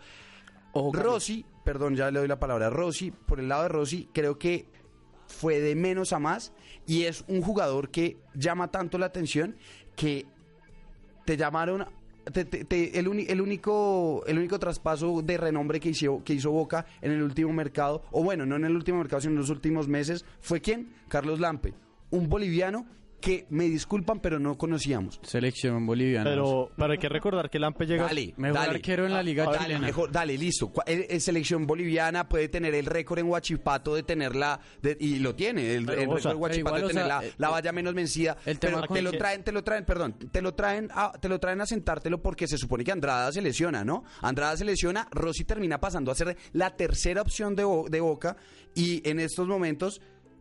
[0.92, 3.10] Rossi, perdón, ya le doy la palabra a Rossi.
[3.10, 4.66] Por el lado de Rossi, creo que
[5.30, 6.52] fue de menos a más
[6.86, 9.56] y es un jugador que llama tanto la atención
[9.96, 10.26] que
[11.24, 11.86] te llamaron
[12.32, 16.84] te- te- el, el único el único traspaso de renombre que hizo que hizo Boca
[17.00, 19.88] en el último mercado o bueno no en el último mercado sino en los últimos
[19.88, 21.74] meses fue quién Carlos Lampe
[22.10, 22.86] un boliviano
[23.20, 26.28] que me disculpan pero no conocíamos Selección boliviana.
[26.28, 28.04] Pero, pero hay que recordar que Lampe llega...
[28.04, 28.70] Dale, Mejor dale.
[28.76, 29.80] arquero en la liga Dale, chilena.
[29.80, 30.68] mejor, dale, listo.
[30.70, 35.18] Cu- el- el selección boliviana puede tener el récord en Huachipato de tenerla, de- y
[35.18, 37.48] lo tiene, el, récord sea, en Huachipato igual, de tener o sea, la, eh, la
[37.50, 38.36] valla menos vencida.
[38.46, 41.38] el pero te lo traen, te lo traen, perdón, te lo traen, a, te lo
[41.38, 44.04] traen a sentártelo porque se supone que Andrada se lesiona, ¿no?
[44.22, 48.36] Andrada se lesiona, Rossi termina pasando a ser la tercera opción de, de Boca
[48.74, 50.00] y en estos momentos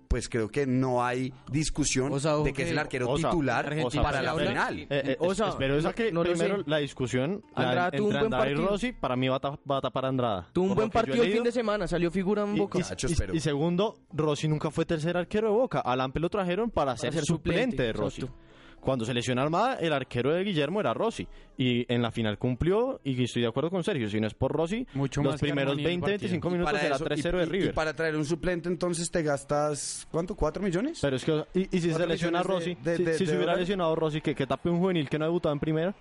[0.09, 4.01] pues creo que no hay discusión O sea, de que es el arquero titular Argentina
[4.01, 4.79] para la final.
[4.79, 8.13] Eh, eh, Osa, es- pero esa que no primero la discusión la- Andrada tuvo un
[8.13, 8.67] buen Andrada y partido.
[8.69, 10.47] Rossi, para mí va a, ta- va a tapar a Andrada.
[10.51, 12.79] Tuvo un buen partido el fin de semana, salió figura en Y- Boca.
[12.79, 15.79] y- y- segundo, Rossi nunca fue tercer arquero de Boca.
[15.79, 18.21] A Lampe lo trajeron para, ser, ser suplente, suplente, de Rossi.
[18.21, 18.48] exacto.
[18.81, 21.27] Cuando se lesionó Almada, el arquero de Guillermo era Rossi.
[21.57, 24.51] Y en la final cumplió, y estoy de acuerdo con Sergio, si no es por
[24.53, 27.39] Rossi, Mucho los más primeros armonía en el 20, 25 minutos era eso- 3-0 y-
[27.41, 27.69] de River.
[27.69, 30.35] Y para traer un suplente, entonces te gastas, ¿cuánto?
[30.35, 30.99] ¿Cuatro millones?
[31.01, 33.31] Pero es que, y, y si se lesiona de- Rossi, de- si, de- si de
[33.31, 35.95] se hubiera lesionado Rossi, que, que tape un juvenil que no ha debutado en primera,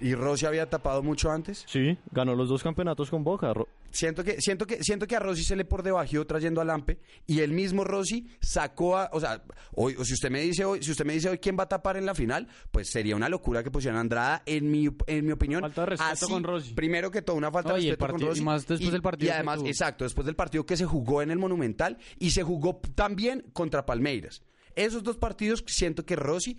[0.00, 1.64] ¿Y Rossi había tapado mucho antes?
[1.66, 3.52] sí, ganó los dos campeonatos con Boca.
[3.90, 6.98] Siento que, siento que, siento que a Rossi se le por debajo trayendo a Lampe
[7.26, 9.42] y el mismo Rossi sacó a, o sea,
[9.74, 11.68] hoy, o si usted me dice hoy, si usted me dice hoy quién va a
[11.68, 15.24] tapar en la final, pues sería una locura que pusieran a Andrada, en mi, en
[15.24, 15.62] mi opinión.
[15.62, 16.74] Falta de respeto con Rossi.
[16.74, 18.40] Primero que todo, una falta de respeto con Rossi.
[18.40, 21.30] y más después del partido Y además, exacto, después del partido que se jugó en
[21.30, 24.42] el Monumental y se jugó también contra Palmeiras.
[24.78, 26.56] Esos dos partidos, siento que Rossi,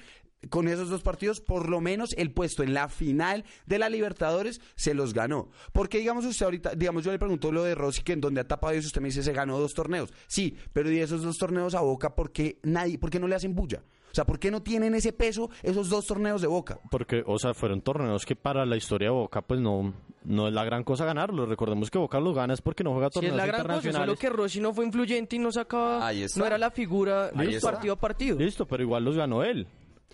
[0.49, 4.62] con esos dos partidos, por lo menos el puesto en la final de la Libertadores
[4.75, 5.49] se los ganó.
[5.73, 8.47] Porque digamos usted ahorita, digamos yo le pregunto lo de Rossi, que en donde ha
[8.47, 10.13] tapado eso, usted me dice se ganó dos torneos.
[10.28, 13.36] Sí, pero y esos dos torneos a Boca, ¿por qué nadie, por qué no le
[13.36, 13.84] hacen bulla?
[14.12, 16.80] O sea, ¿por qué no tienen ese peso esos dos torneos de Boca?
[16.89, 20.54] Porque, o sea, fueron torneos que para la historia de Boca, pues no, no es
[20.54, 21.45] la gran cosa ganarlo.
[21.45, 23.73] Recordemos que Boca los gana es porque no juega Si es torneos la gran cosa,
[23.75, 24.08] internacionales.
[24.08, 26.39] solo que Rossi no fue influyente y no sacaba, Ahí está.
[26.39, 27.71] no era la figura Ahí de está.
[27.71, 28.39] partido a partido.
[28.39, 29.67] Listo, pero igual los ganó él.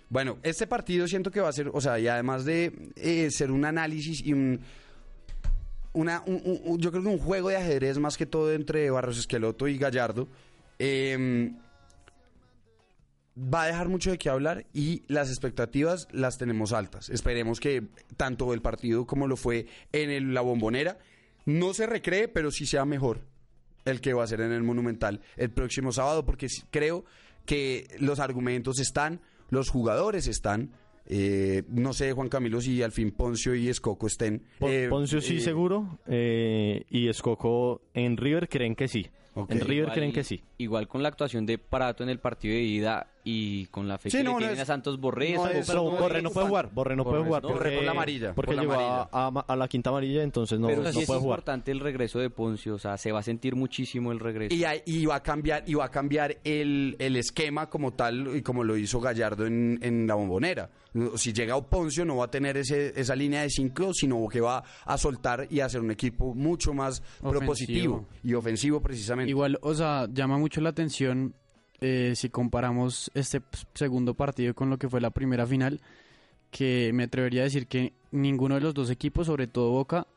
[0.10, 3.52] Bueno, este partido siento que va a ser, o sea, y además de eh, ser
[3.52, 4.60] un análisis y un,
[5.94, 9.68] una, un- yo creo que un juego de ajedrez más que todo entre Barros Esqueloto
[9.68, 10.28] y Gallardo,
[10.80, 11.52] eh,
[13.38, 17.10] va a dejar mucho de qué hablar y las expectativas las tenemos altas.
[17.10, 17.84] Esperemos que
[18.15, 20.98] tanto el partido como lo fue en el- la bombonera
[21.46, 23.22] no se recree, pero sí sea mejor
[23.84, 27.06] el que va a ser en el Monumental el próximo sábado, porque creo
[27.46, 30.71] que los argumentos están, los jugadores están.
[31.08, 34.41] eh, no sé, Juan Camilo, si al fin Poncio y Escoco estén.
[34.58, 39.08] Pon- eh, Poncio sí eh, seguro eh, y Escoco en River creen que sí.
[39.36, 40.41] En River Igual- creen que sí.
[40.58, 44.11] Igual con la actuación de Prato en el partido de ida y con la fe
[44.11, 45.33] Sí, que no, le no es- a Santos Borré.
[45.33, 47.49] no es- Pero no Borré es no puede jugar, Borré no puede Borré jugar no.
[47.49, 49.09] porque, Borré por la amarilla, porque por la llegó a, amarilla.
[49.11, 51.39] a- a la quinta amarilla, entonces no, Pero no sí es puede jugar.
[51.39, 54.53] importante el regreso de Poncio, o sea, se va a sentir muchísimo el regreso.
[54.55, 58.35] Y, hay- y va a cambiar, y va a cambiar el, el esquema como tal
[58.35, 60.69] y como lo hizo Gallardo en, en la bombonera.
[61.15, 64.63] Si llega Poncio no va a tener ese, esa línea de cinco, sino que va
[64.85, 67.31] a soltar y a hacer un equipo mucho más Ofensivo.
[67.31, 69.29] propositivo y ofensivo precisamente.
[69.29, 71.33] Igual, o sea, llama mucho la atención
[71.81, 75.81] eh, si comparamos este p- segundo partido con lo que fue la primera final,
[76.51, 80.07] que me atrevería a decir que ninguno de los dos equipos, sobre todo Boca,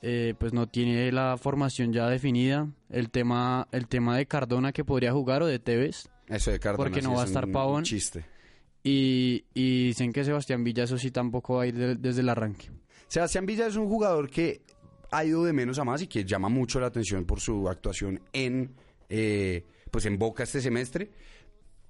[0.00, 2.66] eh, pues no tiene la formación ya definida.
[2.90, 6.08] El tema, el tema de Cardona que podría jugar o de Tevez.
[6.28, 7.84] Eso de Cardona porque no sí va a es estar un- Pavón.
[7.84, 8.24] chiste.
[8.84, 12.28] Y, y dicen que Sebastián Villa, eso sí, tampoco va a ir de- desde el
[12.28, 12.68] arranque.
[13.06, 14.62] Sebastián Villa es un jugador que
[15.10, 18.20] ha ido de menos a más y que llama mucho la atención por su actuación
[18.32, 18.74] en
[19.10, 21.12] eh, pues en Boca este semestre.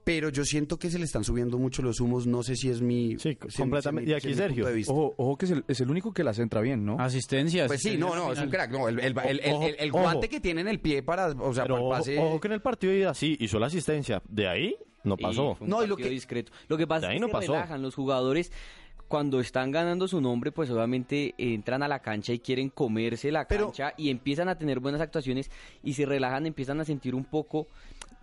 [0.04, 2.26] Pero yo siento que se le están subiendo mucho los humos.
[2.26, 3.16] No sé si es mi.
[3.20, 4.08] Sí, si- completamente.
[4.08, 4.66] si- Y aquí si mi Sergio.
[4.88, 6.98] Ojo, ojo que es el, es el único que la centra bien, ¿no?
[6.98, 7.68] Asistencias.
[7.68, 8.72] Pues sí, no, no, es un crack.
[8.72, 10.00] No, el, el, el, el- Ojo, el- el ojo.
[10.00, 11.28] guante que tiene en el pie para.
[11.28, 12.18] O sea, Pero para el pase.
[12.18, 14.20] ojo que en el partido de ida sí hizo la asistencia.
[14.28, 15.54] De ahí no Y pasó.
[15.54, 16.50] fue un No, y lo que- discreto.
[16.66, 17.52] Lo que pasa De ahí es no que pasó.
[17.52, 18.50] relajan los jugadores
[19.12, 23.46] cuando están ganando su nombre, pues obviamente entran a la cancha y quieren comerse la
[23.46, 25.50] Pero- cancha y empiezan a tener buenas actuaciones
[25.82, 27.68] y se relajan, empiezan a sentir un poco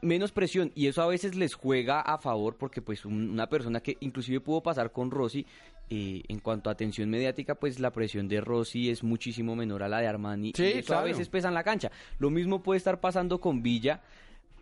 [0.01, 0.71] menos presión.
[0.73, 4.39] Y eso a veces les juega a favor porque pues un- una persona que inclusive
[4.41, 5.45] pudo pasar con Rossi
[5.91, 9.89] eh, en cuanto a atención mediática pues la presión de Rossi es muchísimo menor a
[9.89, 10.53] la de Armani.
[10.55, 11.01] Sí, y eso claro.
[11.01, 11.91] a veces pesa en la cancha.
[12.17, 14.01] Lo mismo puede estar pasando con Villa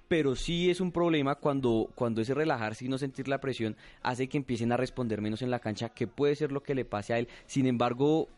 [0.07, 4.27] pero sí es un problema cuando, cuando ese relajarse y no sentir la presión hace
[4.27, 7.13] que empiecen a responder menos en la cancha, que puede ser lo que le pase
[7.13, 7.27] a él.
[7.45, 8.29] Sin embargo,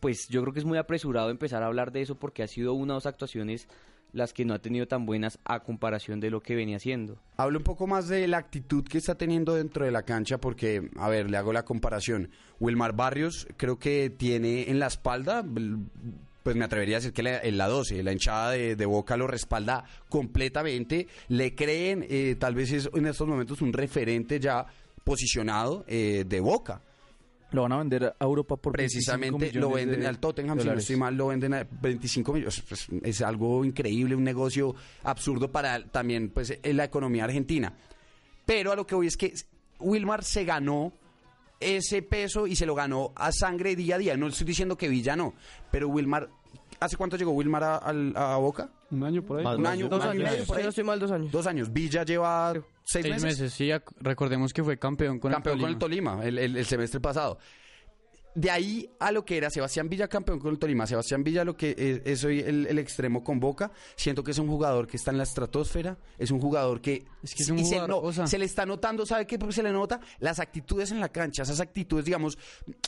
[0.00, 2.74] pues yo creo que es muy apresurado empezar a hablar de eso porque ha sido
[2.74, 3.68] una o dos actuaciones
[4.12, 7.18] las que no ha tenido tan buenas a comparación de lo que venía haciendo.
[7.36, 10.90] Hablo un poco más de la actitud que está teniendo dentro de la cancha porque,
[10.96, 12.30] a ver, le hago la comparación.
[12.58, 15.44] Wilmar Barrios creo que tiene en la espalda,
[16.48, 19.18] pues me atrevería a decir que la, en la 12, la hinchada de, de Boca
[19.18, 24.64] lo respalda completamente, le creen, eh, tal vez es en estos momentos un referente ya
[25.04, 26.80] posicionado eh, de Boca.
[27.50, 30.68] Lo van a vender a Europa por 25 Precisamente lo venden de al Tottenham, si
[30.68, 32.62] no estoy mal, lo venden a 25 millones.
[32.66, 37.74] Pues, es algo increíble, un negocio absurdo para también pues en la economía argentina.
[38.46, 39.34] Pero a lo que voy es que
[39.80, 40.94] Wilmar se ganó
[41.60, 44.16] ese peso y se lo ganó a sangre día a día.
[44.16, 45.34] No estoy diciendo que Villa no,
[45.70, 46.30] pero Wilmar
[46.80, 48.70] ¿Hace cuánto llegó Wilmar a, Boca?
[48.90, 49.44] Un año por ahí.
[49.44, 50.62] Más- Un año, un Dos y años, medio por si ahí.
[50.64, 51.32] no estoy mal, dos años.
[51.32, 51.72] Dos años.
[51.72, 53.24] Villa lleva seis, Seis meses.
[53.24, 56.64] meses, sí, recordemos que fue campeón con campeón el con el Tolima el, el- el
[56.66, 57.38] semestre pasado.
[58.34, 61.56] De ahí a lo que era Sebastián Villa campeón con el Tolima, Sebastián Villa lo
[61.56, 64.96] que es, es hoy el, el extremo con Boca, siento que es un jugador que
[64.96, 67.88] está en la estratosfera, es un jugador que, Es que es un y se, jugador,
[67.90, 69.40] no, o sea- se le está notando, ¿sabe qué?
[69.40, 72.38] Porque se le nota las actitudes en la cancha, esas actitudes, digamos,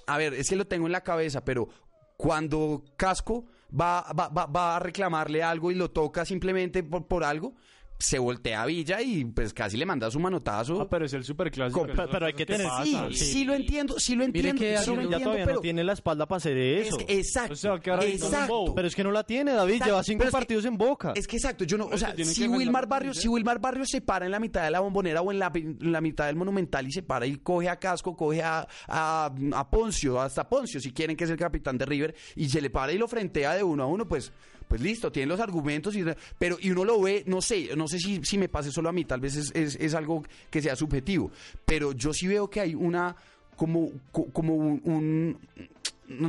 [0.07, 1.69] a ver, es que lo tengo en la cabeza, pero
[2.17, 3.47] cuando Casco
[3.79, 7.55] va, va, va, va a reclamarle algo y lo toca simplemente por, por algo,
[8.03, 10.81] se voltea a Villa y pues casi le manda su manotazo.
[10.81, 11.87] Ah, pero es el superclásico.
[11.87, 13.45] Pero- pero hay que tener- Sí, sí, sí.
[13.45, 14.61] lo entiendo, sí lo Mire entiendo.
[14.63, 16.99] que sí lo David ya entiendo, todavía pero no tiene la espalda para hacer eso.
[16.99, 17.53] es que- exacto.
[17.53, 18.07] O sea, que exacto.
[18.07, 18.75] es un bobo.
[18.75, 19.75] Pero es que no la tiene, David.
[19.75, 21.13] Exacto, Lleva cinco pero es que- partidos en Boca.
[21.15, 24.01] Es que exacto, yo no, o sea, si que Wilmar Barrios, si Wilmar Barrios se
[24.01, 26.89] para en la mitad de la bombonera o en la, en la mitad del monumental
[26.89, 30.91] y se para y coge a Casco, coge a, a, a Poncio, hasta Poncio, si
[30.93, 33.63] quieren que es el capitán de River, y se le para y lo frentea de
[33.63, 34.33] uno a uno, pues,
[34.71, 36.05] pues listo, tiene los argumentos, y,
[36.39, 38.93] pero y uno lo ve, no sé, no sé si, si me pase solo a
[38.93, 41.33] mí, tal vez es, es, es algo que sea subjetivo,
[41.67, 43.17] pero yo sí veo que hay una,
[43.57, 45.39] como, co- como un, un-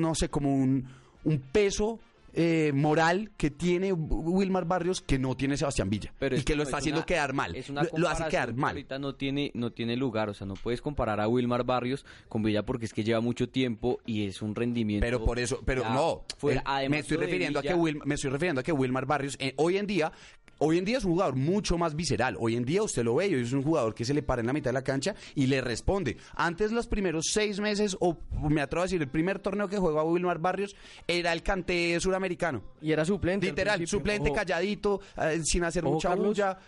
[0.01, 0.83] no sé, como un,
[1.23, 1.99] un peso
[2.33, 6.63] eh, moral que tiene Wilmar Barrios que no tiene Sebastián Villa Pero y que lo
[6.63, 7.55] está es haciendo una- quedar mal.
[7.55, 8.71] Es una Lo, lo hace quedar que mal.
[8.71, 12.43] Ahorita no tiene, no tiene lugar, o sea, no puedes comparar a Wilmar Barrios con
[12.43, 15.05] Villa porque es que lleva mucho tiempo y es un rendimiento.
[15.05, 16.61] Pero por eso, pero ya no, fuera.
[16.65, 19.53] Además, me estoy refiriendo a que Wil- me estoy refiriendo a que Wilmar Barrios eh,
[19.57, 20.11] hoy en día
[20.63, 22.37] Hoy en día es un jugador mucho más visceral.
[22.39, 24.41] Hoy en día usted lo ve y hoy es un jugador que se le para
[24.41, 26.17] en la mitad de la cancha y le responde.
[26.35, 28.15] Antes, los primeros seis meses, o
[28.47, 30.75] me atrevo a decir, el primer torneo que juega Wilmar Barrios
[31.07, 32.61] era el cante suramericano.
[32.79, 33.47] Y era suplente.
[33.47, 34.35] al Literal, suplente, Ojo.
[34.35, 36.27] calladito, eh, sin hacer Ojo, mucha Carlos.
[36.27, 36.59] bulla.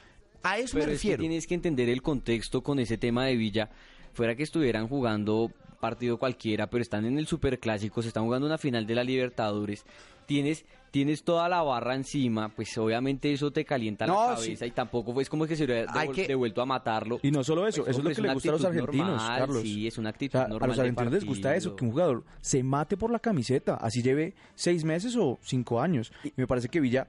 [0.41, 1.19] A eso me Pero es que refiero.
[1.21, 3.69] tienes que entender el contexto con ese tema de Villa.
[4.13, 8.58] Fuera que estuvieran jugando partido cualquiera, pero están en el superclásico, se están jugando una
[8.58, 9.86] final de la Libertadores.
[10.25, 14.69] Tienes, tienes toda la barra encima, pues obviamente eso te calienta No, la cabeza y
[14.69, 17.19] tampoco es como que se hubiera devol- que- devuelto a matarlo.
[17.23, 19.39] Y no solo eso, Pues, eso es lo que le gusta a los argentinos, normal,
[19.39, 19.62] Carlos.
[19.63, 21.91] Sí, es una O actitud sea, normal a los argentinos les gusta eso, que un
[21.93, 26.13] jugador se mate por la camiseta, así lleve seis meses o cinco años.
[26.23, 27.08] Y me parece que Villa,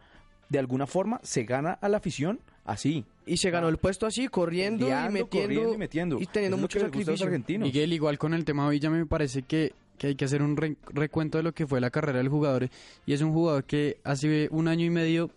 [0.48, 3.04] de alguna forma, se gana a la afición así.
[3.26, 5.28] Y se ganó el puesto así, corriendo y metiendo.
[5.28, 6.20] corriendo y metiendo.
[6.20, 7.26] Y teniendo mucho sacrificio.
[7.26, 7.66] argentinos.
[7.66, 10.76] Miguel, igual con el tema Villa me parece que, que hay que hacer un re-
[10.92, 12.68] recuento de lo que fue la carrera del jugador.
[13.06, 15.30] Y es un jugador que hace un año y medio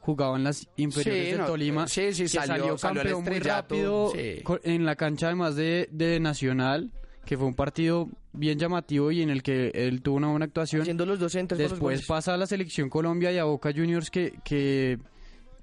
[0.00, 1.86] jugaba en las inferiores Sí, no, Tolima.
[1.86, 4.42] sí, sí, que salió- salió al campeón muy estrellato, rápido sí.
[4.64, 6.90] en la cancha además de, de Nacional,
[7.26, 10.80] que fue un partido bien llamativo y en el que él tuvo una buena actuación.
[10.82, 14.32] Haciendo los dos los Después pasa a la selección Colombia y a Boca Juniors que,
[14.42, 14.98] que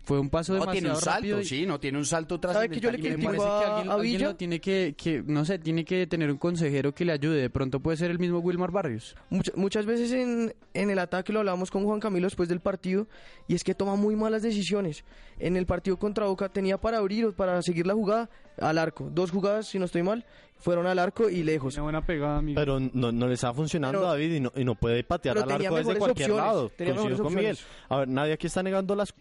[0.08, 1.36] fue un paso No, demasiado tiene un rápido.
[1.36, 3.34] salto, y- sí, no tiene un salto ¿Sabe que yo le trascendental.
[3.34, 5.84] me critico parece que a- alguien, a alguien lo tiene que, que, no sé, tiene
[5.84, 7.42] que tener un consejero que le ayude.
[7.42, 9.16] De pronto puede ser el mismo Wilmar Barrios.
[9.30, 13.08] Mucha- muchas veces en, en el ataque lo hablábamos con Juan Camilo después del partido
[13.50, 15.04] y es que toma muy malas decisiones.
[15.40, 18.30] En el partido contra Boca tenía para abrir o para seguir la jugada
[18.62, 19.10] al arco.
[19.14, 20.26] Dos jugadas, si no estoy mal,
[20.58, 21.74] fueron al arco y lejos.
[21.74, 22.56] Tiene buena pegada, Miguel.
[22.56, 25.52] Pero no, no le está funcionando Pero- David y no, y no puede patear al
[25.52, 26.70] arco desde cualquier opciones, lado.
[26.70, 27.58] tenía Coincido mejores con Miguel.
[27.90, 29.14] A ver, nadie aquí está negando las,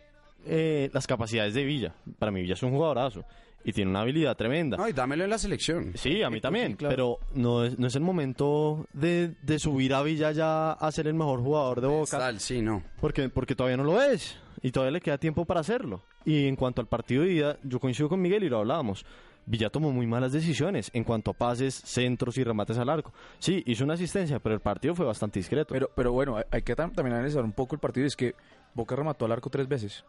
[0.46, 1.94] eh, las capacidades de Villa.
[2.18, 3.24] Para mí Villa es un jugadorazo
[3.64, 4.76] y tiene una habilidad tremenda.
[4.76, 5.92] No, y dámelo en la selección.
[5.96, 6.92] Sí, a mí también, sí, claro.
[6.92, 11.08] pero no es, no es el momento de, de subir a Villa ya a ser
[11.08, 12.82] el mejor jugador de Boca, Tal, sí, no.
[13.00, 16.02] porque, porque todavía no lo es y todavía le queda tiempo para hacerlo.
[16.24, 19.04] Y en cuanto al partido de ida, yo coincido con Miguel y lo hablábamos.
[19.48, 23.12] Villa tomó muy malas decisiones en cuanto a pases, centros y remates al arco.
[23.38, 25.72] Sí, hizo una asistencia, pero el partido fue bastante discreto.
[25.72, 28.06] Pero, pero bueno, hay- que tam- también analizar un poco el partido.
[28.06, 28.34] y Es que
[28.74, 30.04] Boca remató al arco tres veces.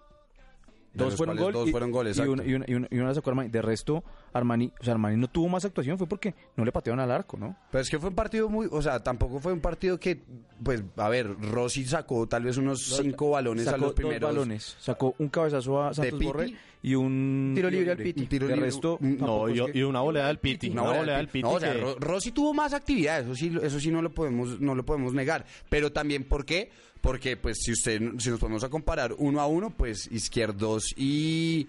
[1.06, 2.98] Dos fueron, cuales gol dos y, fueron goles, y, una, y, una, y una- y
[2.98, 3.50] una la sacó Armani.
[3.50, 7.00] De resto, Armani, o sea, Armani no tuvo más actuación, fue porque no le patearon
[7.00, 7.56] al arco, ¿no?
[7.72, 10.22] Pero es que fue un partido muy, o sea, tampoco fue un partido que,
[10.64, 14.22] pues, a ver, Rossi sacó tal vez unos cinco balones a Sacó los primeros.
[14.22, 14.76] dos balones.
[14.80, 16.26] Sacó un cabezazo a Santos Piti.
[16.26, 18.26] Borré y un Tiro libre al Piti.
[18.28, 20.70] Tiro de libre, resto, no, y, es que- y una volea del Piti.
[20.70, 21.42] Una, volea del Piti.
[21.44, 24.76] No, o sea, Rossi tuvo más actividad, eso sí, eso sí no lo podemos, no
[24.76, 25.46] lo podemos negar.
[25.70, 26.70] Pero también, ¿por qué?
[27.02, 31.68] Porque, pues, si usted, si nos ponemos a comparar uno a uno, pues, Izquierdos y,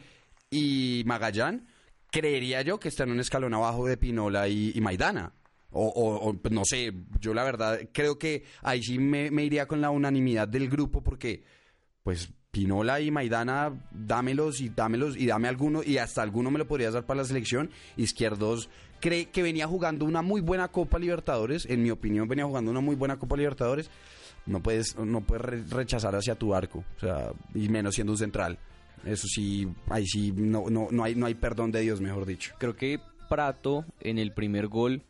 [0.50, 1.66] y Magallán,
[2.10, 5.32] creería yo que están en un escalón abajo de Pinola y, y Maidana.
[5.70, 9.66] O, o- o, pues, no sé, yo la verdad creo que ahí sí me, iría
[9.68, 11.42] con la unanimidad del grupo porque,
[12.02, 16.66] pues, Pinola y Maidana, dámelos y dámelos y dame alguno y hasta alguno me lo
[16.66, 17.70] podrías dar para la selección.
[17.98, 22.70] Izquierdos cree que venía jugando una muy buena Copa Libertadores, en mi opinión venía jugando
[22.70, 23.90] una muy buena Copa Libertadores.
[24.48, 28.18] No puedes, no puedes re- rechazar hacia tu arco, o sea, y menos siendo un
[28.18, 28.58] central.
[29.04, 32.54] Eso sí, ahí sí, no, no, no hay, no hay perdón de Dios, mejor dicho.
[32.58, 35.02] Creo que Prato en el primer gol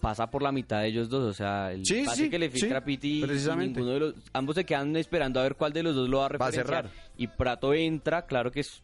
[0.00, 2.50] pasa por la mitad de ellos dos, o sea, el Sí, pase sí, que le
[2.50, 3.80] filtra sí, a Piti y precisamente.
[3.80, 6.26] ninguno de los ambos se quedan esperando a ver cuál de los dos lo va
[6.26, 6.66] a Va a referenciar.
[6.66, 6.90] cerrar.
[7.16, 8.82] Y Prato entra, claro que es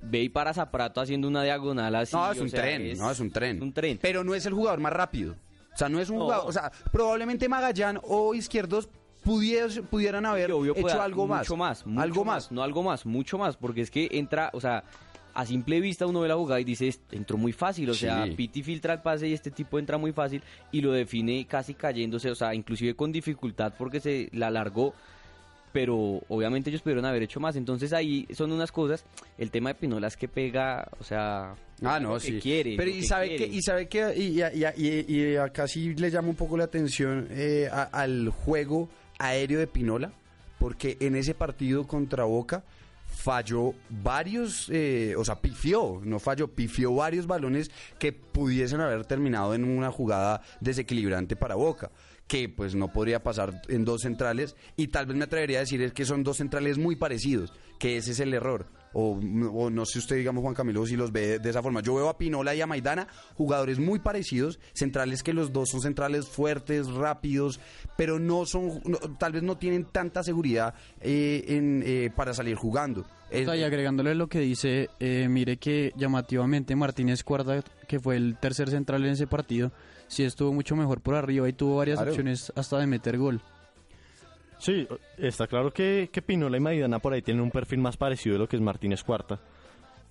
[0.00, 2.14] ve y paras a Prato haciendo una diagonal así.
[2.14, 3.60] No, es o un sea, tren, no, es un tren.
[3.62, 3.98] un tren.
[4.00, 5.34] Pero no es el jugador más rápido.
[5.78, 6.24] O sea, no es un No.
[6.24, 6.48] jugador.
[6.48, 8.88] O sea, probablemente Magallán o Izquierdos
[9.24, 11.42] pudies- pudieran haber obvio hecho pueda- algo más.
[11.42, 11.86] Mucho más.
[11.86, 12.50] mucho algo más.
[12.50, 13.56] No algo más, mucho más.
[13.56, 14.82] Porque es que entra, o sea,
[15.34, 17.88] a simple vista uno ve la jugada y dice, "Est- entró muy fácil.
[17.90, 18.26] O sea.
[18.36, 22.28] Piti filtra el pase y este tipo entra muy fácil y lo define casi cayéndose,
[22.28, 24.94] o sea, inclusive con dificultad porque se la alargó.
[25.72, 27.56] Pero obviamente ellos pudieron haber hecho más.
[27.56, 29.04] Entonces ahí son unas cosas.
[29.36, 31.54] El tema de Pinola es que pega, o sea,
[31.84, 32.40] Ah, no, lo que sí.
[32.40, 32.74] quiere.
[32.76, 33.48] Pero y que sabe quiere.
[33.50, 36.64] que y sabe que y, y- y- y acá sí le llama un poco la
[36.64, 38.88] atención eh, a- al juego
[39.18, 40.10] aéreo de Pinola,
[40.58, 42.64] porque en ese partido contra Boca
[43.06, 49.54] falló varios, eh, o sea, pifió, no falló, pifió varios balones que pudiesen haber terminado
[49.54, 51.90] en una jugada desequilibrante para Boca
[52.28, 55.82] que pues no podría pasar en dos centrales y tal vez me atrevería a decir
[55.82, 58.66] es que son dos centrales muy parecidos, que ese es el error.
[58.94, 61.82] O, no sé usted, digamos, Juan Camilo, si los ve de esa forma.
[61.82, 65.82] Yo veo a Pinola y a Maidana, jugadores muy parecidos, centrales que los dos son
[65.82, 67.60] centrales fuertes, rápidos,
[67.98, 72.56] pero no son, no- tal vez no tienen tanta seguridad eh, en, eh, para salir
[72.56, 73.04] jugando.
[73.30, 78.70] Y agregándole lo que dice, eh, mire que llamativamente Martínez Cuarta, que fue el tercer
[78.70, 79.70] central en ese partido,
[80.08, 82.10] sí estuvo mucho mejor por arriba y tuvo varias Claro.
[82.10, 83.40] opciones hasta de meter gol.
[84.58, 88.32] Sí, está claro que, que Pinola y Maidana por ahí tienen un perfil más parecido
[88.34, 89.38] de lo que es Martínez Cuarta.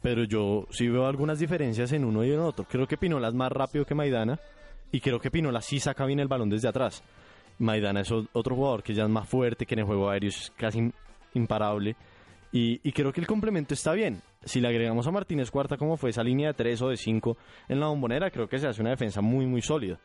[0.02, 2.66] Pero yo sí veo algunas diferencias en uno y en otro.
[2.66, 4.40] Creo que Pinola es más rápido que Maidana
[4.92, 7.04] y creo que Pinola sí saca bien el balón desde atrás.
[7.60, 10.54] Maidana es otro jugador que ya es más fuerte, que en el juego aéreo es
[10.56, 10.94] casi im-
[11.34, 11.96] imparable.
[12.52, 14.22] Y, y creo que el complemento está bien.
[14.46, 17.38] Si le agregamos a Martínez Cuarta como fue esa línea de 3 o de 5
[17.68, 20.00] en la bombonera, creo que se hace una defensa muy, muy sólida.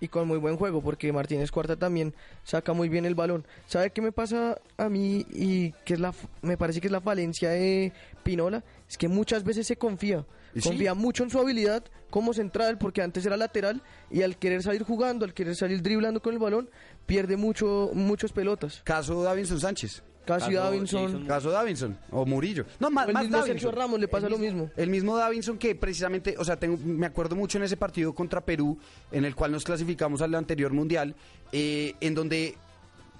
[0.00, 2.14] y con muy buen juego porque Martínez Cuarta también
[2.44, 3.44] saca muy bien el balón.
[3.66, 7.00] ¿Sabe qué me pasa a mí y que es la me parece que es la
[7.00, 8.62] falencia de Pinola?
[8.88, 10.24] Es que muchas veces se confía.
[10.62, 14.82] Confía mucho en su habilidad como central porque antes era lateral y al querer salir
[14.84, 16.70] jugando, al querer salir driblando con el balón,
[17.06, 18.82] pierde mucho muchos pelotas.
[18.84, 20.02] Caso Davinson Sánchez.
[20.28, 21.04] Casi Caso Davinson.
[21.06, 22.66] Jason Caso Davinson o Murillo.
[22.78, 23.60] No, más, O el más mismo Davinson.
[23.60, 24.70] Sergio Ramos le pasa El lo mismo.
[24.76, 28.42] El mismo Davinson que precisamente, o sea, tengo, me acuerdo mucho en ese partido contra
[28.42, 28.78] Perú,
[29.10, 31.14] en el cual nos clasificamos al anterior mundial,
[31.50, 32.56] eh, en donde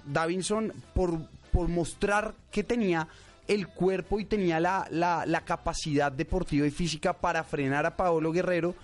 [0.05, 1.17] Davinson, por,
[1.51, 3.07] por mostrar que tenía
[3.47, 8.31] el cuerpo y tenía la, la, la capacidad deportiva y física para frenar a Paolo
[8.31, 8.75] Guerrero,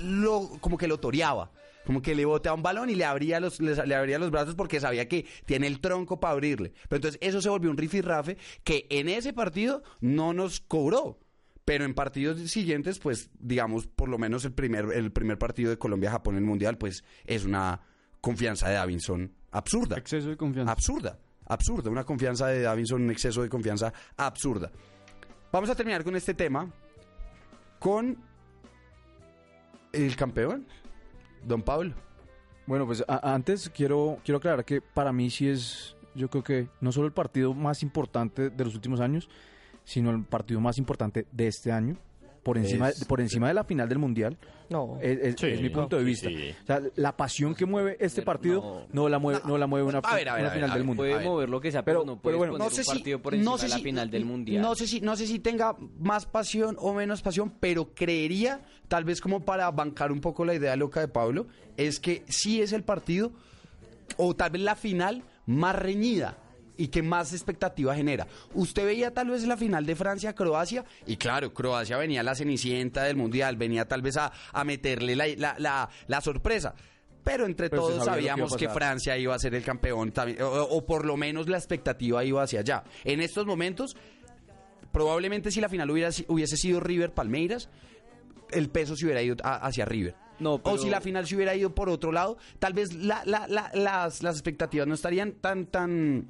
[0.00, 1.50] lo, como que lo toreaba.
[1.88, 4.54] Como que le boteaba un balón y le abría los, le, le abría los brazos
[4.54, 6.74] porque sabía que tiene el tronco para abrirle.
[6.86, 11.18] Pero entonces eso se volvió un rifirrafe que en ese partido no nos cobró.
[11.64, 15.78] Pero en partidos siguientes, pues, digamos, por lo menos el primer, el primer partido de
[15.78, 17.80] Colombia-Japón en el Mundial, pues, es una
[18.20, 19.96] confianza de Davinson absurda.
[19.96, 20.70] Exceso de confianza.
[20.70, 21.88] Absurda, absurda.
[21.90, 24.70] Una confianza de Davinson, un exceso de confianza absurda.
[25.50, 26.70] Vamos a terminar con este tema
[27.78, 28.18] con
[29.92, 30.66] el campeón,
[31.44, 31.94] don Pablo.
[32.66, 36.92] Bueno, pues antes quiero, quiero aclarar que para mí sí es, yo creo que no
[36.92, 39.28] solo el partido más importante de los últimos años,
[39.84, 41.96] sino el partido más importante de este año,
[42.48, 44.38] por encima, Es- por encima de la final del Mundial.
[44.70, 44.98] No.
[45.02, 45.46] Es, es- Sí.
[45.48, 46.28] es mi punto de vista.
[46.30, 46.54] sí.
[46.62, 49.98] O sea, la pasión que mueve este partido no, la mueve, no, la mueve una,
[49.98, 51.02] A ver, a ver, una a ver, final del mundo.
[51.02, 52.84] Puede mover lo que sea, pero, Pero- no puede pero bueno, poner no sé un
[52.86, 54.62] si partido por encima no sé de la si- final del mundial.
[54.62, 59.04] No sé si no sé si tenga más pasión o menos pasión, pero creería tal
[59.04, 61.46] vez como para bancar un poco la idea loca de Pablo,
[61.76, 63.32] es que sí es el partido
[64.16, 66.38] o tal vez la final más reñida
[66.78, 68.26] y que más expectativa genera.
[68.54, 73.16] Usted veía tal vez la final de Francia-Croacia y claro, Croacia venía la cenicienta del
[73.16, 76.74] Mundial, venía tal vez a, a meterle la, la, la- la sorpresa.
[77.24, 78.68] Pero entre Pero todos que a sabíamos que.
[78.70, 82.42] Francia iba a ser el campeón también, o, o por lo menos la expectativa iba
[82.42, 82.84] hacia allá.
[83.04, 83.96] En estos momentos,
[84.92, 87.68] probablemente si la final hubiera, hubiese sido River Palmeiras,
[88.50, 90.14] el peso se hubiera ido a- hacia River.
[90.38, 93.24] No, pero- O si la final se hubiera ido por otro lado, tal vez la-
[93.26, 96.28] la- la- las, las expectativas no estarían tan, tan,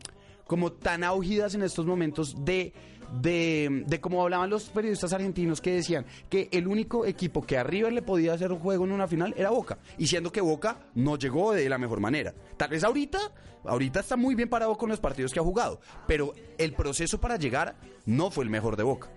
[0.49, 2.73] como tan augidas en estos momentos de,
[3.21, 7.63] de, de como hablaban los periodistas argentinos que decían que el único equipo que a
[7.63, 9.79] River le podía hacer un juego en una final era Boca.
[9.99, 12.35] Y siendo que Boca no llegó de la mejor manera.
[12.57, 13.19] Tal vez ahorita,
[13.65, 17.37] ahorita está muy bien parado con los partidos que ha jugado, pero el proceso para
[17.37, 17.77] llegar
[18.07, 19.11] no fue el mejor de Boca.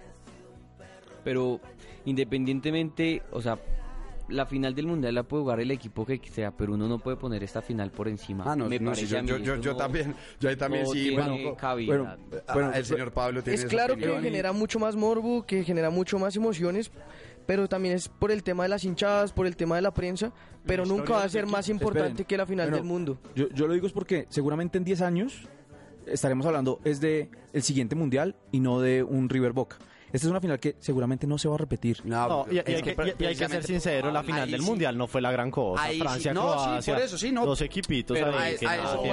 [1.23, 1.61] Pero
[2.03, 3.57] independientemente, o sea,
[4.31, 7.17] la final del mundial la puede jugar el equipo que sea, pero uno no puede
[7.17, 8.43] poner esta final por encima.
[8.47, 11.09] Ah, no, Me no, yo, yo, yo, yo no- también, yo ahí también no sí,
[11.09, 11.87] tiene bueno, cabida.
[11.97, 12.17] bueno,
[12.47, 15.89] Ah, Bueno, el señor Pablo tiene Es claro que genera mucho más morbo, que genera
[15.89, 16.91] mucho más emociones,
[17.45, 20.31] pero también es por el tema de las hinchadas, por el tema de la prensa,
[20.65, 22.25] pero historia nunca va a ser más importante Esperen.
[22.27, 23.17] que la final Bueno, del mundo.
[23.35, 25.47] Yo, yo lo digo es porque seguramente en 10 años
[26.05, 29.77] estaremos hablando es de el siguiente mundial y no de un River Boca.
[30.13, 31.99] Esta es una final que seguramente no se va a repetir.
[32.05, 34.65] No, y, hay que, y- y hay que ser sincero, la final del sí.
[34.65, 35.83] Mundial no fue la gran cosa.
[35.83, 36.01] Ahí sí.
[36.01, 37.45] Francia, No, sí, Croacia, por eso, sí, no.
[37.45, 39.09] dos equipitos Pero ahí a- que a eso que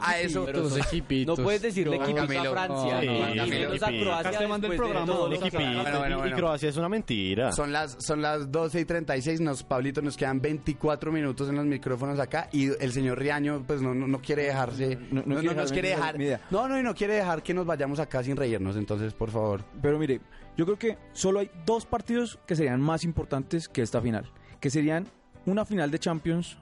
[0.00, 1.38] A eso- Dos equipitos.
[1.38, 2.08] No puedes decirle Dos.
[2.08, 2.50] equipitos Camilo.
[2.50, 6.32] a Francia, Sí, no, menos a Croacia Acá te manda el programa, y-.
[6.32, 7.52] Croacia es una mentira.
[7.52, 11.64] Son las, son las 12 y 36, nos, Pablito, nos quedan 24 minutos en los
[11.66, 15.34] micrófonos acá y el señor Riaño pues no, no, no quiere dejarse, No- no, no
[15.34, 16.16] no quiere nos quiere dejar,
[16.50, 19.64] no, no, y no quiere dejar que nos vayamos acá sin reírnos, entonces por favor.
[19.80, 20.20] Pero mire,
[20.56, 24.30] yo creo que solo hay dos partidos que serían más importantes que esta final,
[24.60, 25.06] que serían
[25.46, 26.58] una final de Champions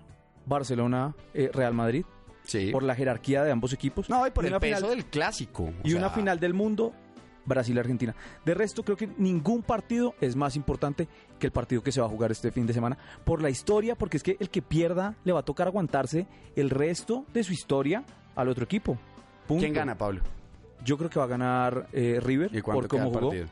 [0.47, 2.05] Barcelona-Real Madrid,
[2.43, 2.71] Sí.
[2.73, 4.09] por la jerarquía de ambos equipos.
[4.09, 5.73] No, y por el una peso final- del clásico.
[5.85, 6.93] y una final del mundo
[7.45, 8.15] Brasil-Argentina.
[8.45, 12.07] De resto, creo que ningún partido es más importante que el partido que se va
[12.07, 15.15] a jugar este fin de semana por la historia, porque es que el que pierda
[15.25, 16.27] le va a tocar aguantarse
[16.57, 18.05] el resto de su historia
[18.37, 18.97] al otro equipo.
[19.47, 19.61] Punto.
[19.63, 20.23] ¿Quién gana, Pablo?
[20.85, 23.21] Yo creo que va a ganar eh, River ¿Y por cómo el jugó.
[23.29, 23.47] partido?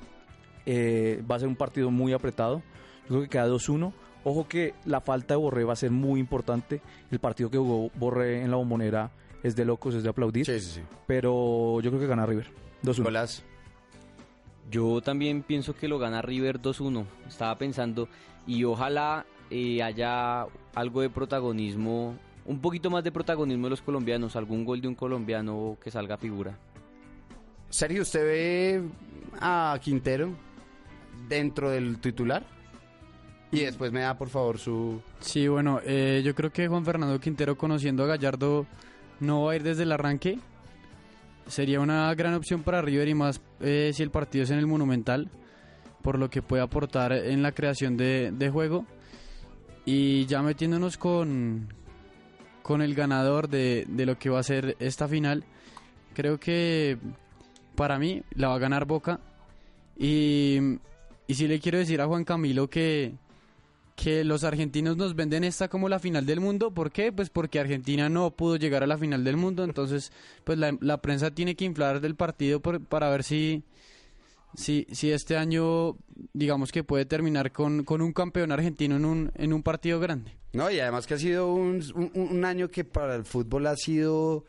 [0.71, 2.63] Eh, va a ser un partido muy apretado.
[3.05, 3.91] Yo creo que queda 2-1.
[4.23, 6.83] Ojo que la falta de Borré va a ser muy importante.
[7.11, 9.11] El partido que jugó Borré en la bombonera
[9.43, 10.45] es de locos, es de aplaudir.
[10.45, 10.81] Sí, sí, sí.
[11.07, 12.51] Pero yo creo que gana River.
[12.83, 12.99] 2-1.
[12.99, 13.45] Nicolás.
[14.71, 17.07] Yo también pienso que lo gana River 2-1.
[17.27, 18.07] Estaba pensando
[18.47, 20.45] y ojalá eh, haya
[20.75, 22.15] algo de protagonismo,
[22.45, 26.19] un poquito más de protagonismo de los colombianos, algún gol de un colombiano que salga
[26.19, 26.59] figura.
[27.71, 28.83] Sergio, ¿usted ve
[29.41, 30.48] a Quintero
[31.29, 32.45] dentro del titular?
[33.51, 35.01] Y después me da, por favor, su...
[35.21, 38.67] Sí, bueno, eh, yo creo que Juan Fernando Quintero conociendo a Gallardo
[39.21, 40.39] no va a ir desde el arranque.
[41.47, 44.67] Sería una gran opción para River y más eh, si el partido es en el
[44.67, 45.31] Monumental,
[46.03, 48.85] por lo que puede aportar en la creación de, de juego.
[49.87, 51.73] Y ya metiéndonos con,
[52.63, 55.45] con el ganador de, de lo que va a ser esta final,
[56.13, 56.99] creo que
[57.75, 59.21] para mí la va a ganar Boca.
[59.97, 60.79] Y,
[61.29, 63.15] y sí le quiero decir a Juan Camilo que,
[63.95, 66.73] que los argentinos nos venden esta como la final del mundo.
[66.73, 67.13] ¿Por qué?
[67.13, 69.63] Pues porque Argentina no pudo llegar a la final del mundo.
[69.63, 70.11] Entonces,
[70.45, 73.63] pues la, prensa tiene que inflar del partido por- para ver si,
[74.55, 75.97] si, si este año,
[76.33, 80.33] digamos que puede terminar con, con un campeón argentino en un, en un partido grande.
[80.55, 83.77] No, y además que ha sido un, un- un año que para el fútbol ha
[83.77, 84.47] sido,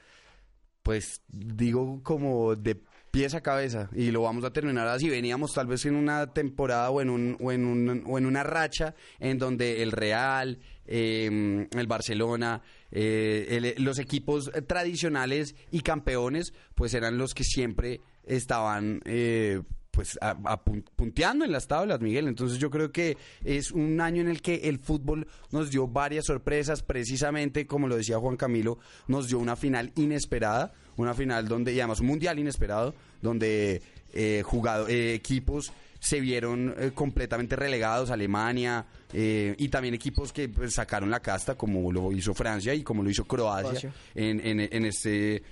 [0.82, 2.80] pues, digo, como de
[3.12, 3.90] pies a cabeza.
[3.96, 5.10] Y lo vamos a terminar así.
[5.10, 8.44] Veníamos tal vez en una temporada o en, un, o en, un- o en una
[8.44, 16.54] racha en donde el Real, eh, el Barcelona, eh, el- los equipos tradicionales y campeones,
[16.76, 19.02] pues eran los que siempre estaban...
[19.06, 19.62] eh,
[19.92, 22.28] pues a- a pun- punteando en las tablas, Miguel.
[22.28, 26.26] Entonces yo creo que es un año en el que el fútbol nos dio varias
[26.26, 31.74] sorpresas, precisamente como lo decía Juan Camilo, nos dio una final inesperada, una final donde,
[31.74, 33.82] y además un mundial inesperado, donde
[34.14, 40.48] eh, jugado- eh, equipos se vieron eh, completamente relegados, Alemania, eh, y también equipos que
[40.50, 43.72] pues, sacaron la casta, como lo hizo Francia y como lo hizo Croacia
[44.16, 45.44] en, en este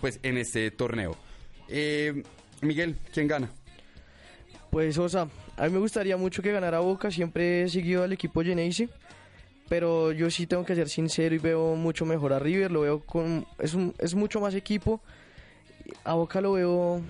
[0.00, 1.16] pues en este torneo.
[1.68, 2.22] Eh,
[2.62, 3.50] Miguel, ¿quién gana?
[4.72, 8.12] Pues, o sea, a mí me gustaría mucho que ganara Boca, siempre he seguido al
[8.14, 8.88] equipo Geneise,
[9.68, 13.00] pero yo sí tengo que ser sincero y veo mucho mejor a River, lo veo
[13.00, 13.46] con...
[13.58, 15.02] es, un- es mucho más equipo,
[16.04, 17.02] a Boca lo veo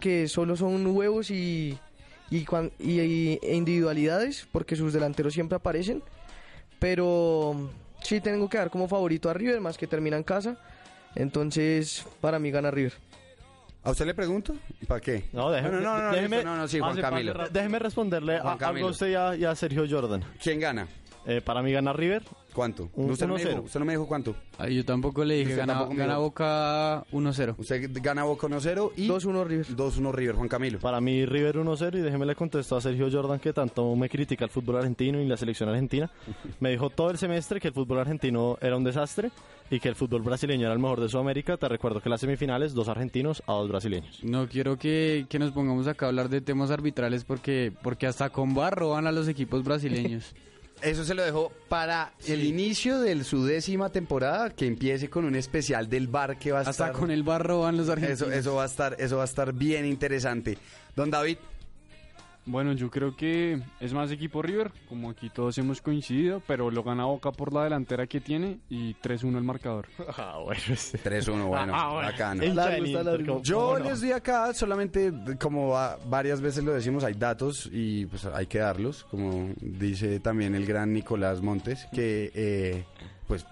[0.00, 1.78] que solo son huevos y,
[2.28, 2.38] y,
[2.80, 6.02] y- y- e individualidades, porque sus delanteros siempre aparecen,
[6.80, 7.70] pero
[8.02, 10.58] sí tengo que dar como favorito a River, más que termina en casa,
[11.14, 12.94] entonces para mí gana River.
[13.86, 14.52] ¿A usted le pregunto?
[14.88, 15.28] ¿Para qué?
[15.32, 17.34] No, déjeme, no, no, no, déjeme, no, no, sí, Juan Camilo.
[17.52, 18.78] déjeme responderle Juan a, Camilo.
[18.78, 20.24] algo a usted y a, y a Sergio Jordan.
[20.42, 20.88] ¿Quién gana?
[21.24, 22.24] Eh, para mí gana River.
[22.56, 22.88] ¿Cuánto?
[22.94, 23.48] Un- usted, no me 1-0.
[23.50, 24.34] dijo, usted no me dijo cuánto.
[24.56, 26.16] Ay, yo tampoco le dije, gana, tampoco gana.
[26.16, 27.54] Boca 1-0.
[27.58, 29.66] Usted gana Boca 1-0 y 2-1 River.
[29.76, 30.78] 2-1 River, Juan Camilo.
[30.78, 34.46] Para mí River 1-0 y déjeme le contesto a Sergio Jordan que tanto me critica
[34.46, 36.10] el fútbol argentino y la selección argentina.
[36.60, 39.30] Me dijo todo el semestre que el fútbol argentino era un desastre
[39.70, 41.58] y que el fútbol brasileño era el mejor de Sudamérica.
[41.58, 44.20] Te recuerdo que las semifinales, dos argentinos a dos brasileños.
[44.24, 48.30] No quiero que, que nos pongamos acá a hablar de temas arbitrales porque, porque hasta
[48.30, 50.34] con barro van a los equipos brasileños.
[50.82, 55.34] Eso se lo dejo para el inicio de su décima temporada, que empiece con un
[55.34, 56.92] especial del bar que va a hasta estar...
[56.92, 58.20] con el barro van los argentinos.
[58.22, 60.58] Eso, eso va a estar, eso va a estar bien interesante.
[60.94, 61.38] Don David,
[62.48, 66.84] Bueno, yo creo que es más equipo River, como aquí todos hemos coincidido, pero lo
[66.84, 69.88] gana Boca por la delantera que tiene y 3-1 el marcador.
[70.16, 70.60] Ah, bueno.
[70.60, 72.08] 3-1, bueno, Ah, bueno.
[72.08, 72.42] bacano.
[72.54, 73.26] Largo, largo.
[73.26, 78.06] ¿cómo- Yo les di acá solamente, como va- varias veces lo decimos, hay datos y
[78.06, 82.84] pues hay que darlos, como dice también el gran Nicolás Montes, que eh,
[83.26, 83.44] pues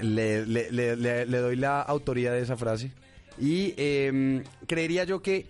[0.00, 2.92] le, le- le- le- le doy la autoría de esa frase.
[3.38, 5.46] Y eh, creería yo que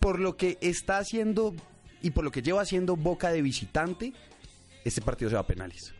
[0.00, 1.54] por lo que está haciendo
[2.02, 4.12] y por lo que lleva haciendo Boca de visitante,
[4.84, 5.92] este partido se va a penales.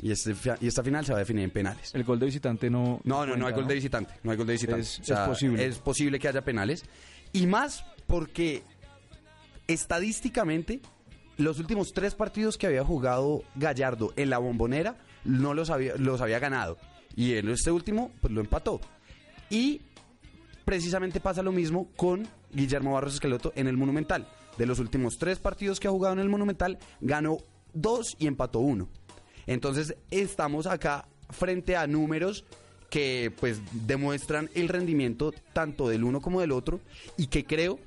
[0.00, 1.94] Y, este, y esta final se va a definir en penales.
[1.94, 3.00] El gol de visitante no.
[3.04, 4.14] No, no, no hay gol de visitante.
[4.22, 4.82] No hay gol de visitante.
[4.82, 5.64] Es- es posible.
[5.64, 6.84] Es posible que haya penales.
[7.32, 8.62] Y más porque
[9.66, 10.80] estadísticamente
[11.38, 16.20] los últimos tres partidos que había jugado Gallardo en la bombonera no los había, los
[16.20, 16.78] había ganado.
[17.14, 18.80] Y en este último, pues lo empató.
[19.50, 19.80] Y
[20.64, 24.28] precisamente pasa lo mismo con Guillermo Barros Esqueloto en el Monumental.
[24.58, 27.38] De los últimos tres partidos que ha jugado en el Monumental, ganó
[27.72, 28.88] dos y empató uno.
[29.46, 32.44] Entonces estamos acá frente a números
[32.90, 36.80] que pues demuestran el rendimiento tanto del uno como del otro
[37.16, 37.78] y que creo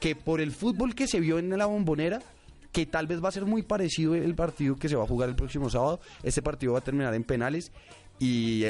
[0.00, 2.20] que por el fútbol que se vio en la bombonera
[2.72, 5.28] que tal vez va a ser muy parecido el partido que se va a jugar
[5.28, 7.70] el próximo sábado este partido va a terminar en penales
[8.18, 8.64] y,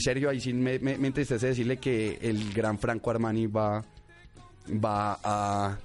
[0.00, 3.82] Sergio ahí sí me, me, me entristece decirle que el gran Franco Armani va
[4.68, 5.76] va a,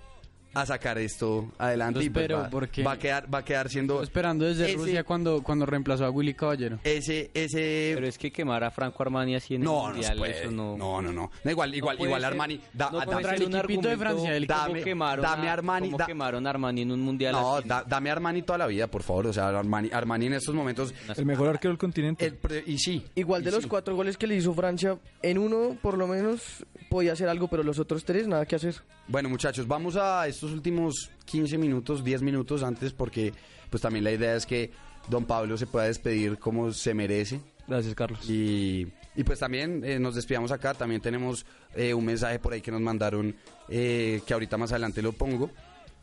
[0.62, 3.70] a sacar esto adelante Lo y pues va, porque- va a quedar va a quedar
[3.70, 6.80] siendo Estoy esperando desde ese- Rusia cuando, cuando reemplazó a Willy Caballero.
[6.84, 9.92] ese ese Pero es que quemar a Franco Armani así en el no, no, se
[9.94, 10.40] mundial, puede.
[10.42, 10.78] eso no.
[10.78, 11.32] no, no, no.
[11.44, 12.62] No, igual, igual, igual ser- Armani.
[12.74, 16.50] Da, no da- el equipito de Francia, el Dame- quemaron dame Armani, da- quemaron a
[16.50, 19.28] Armani en un mundial no, da- dame Armani toda la vida, por favor.
[19.28, 20.94] O sea, Armani, Armani en estos momentos.
[21.16, 22.26] El mejor arquero del continente.
[22.26, 23.06] el y sí.
[23.16, 23.70] Igual de los sí.
[23.70, 27.64] cuatro goles que le hizo Francia, en uno por lo menos podía hacer algo, pero
[27.64, 28.76] los otros tres nada que hacer.
[29.08, 33.34] Bueno, muchachos, vamos a estos últimos 15 minutos, 10 minutos antes, porque
[33.70, 34.72] pues también la idea es que
[35.08, 37.40] don Pablo se pueda despedir como se merece.
[37.68, 38.30] Gracias, Carlos.
[38.30, 40.74] Y, y pues también eh, nos despidamos acá.
[40.74, 43.36] También tenemos eh, un mensaje por ahí que nos mandaron,
[43.68, 45.52] eh, que ahorita más adelante lo pongo.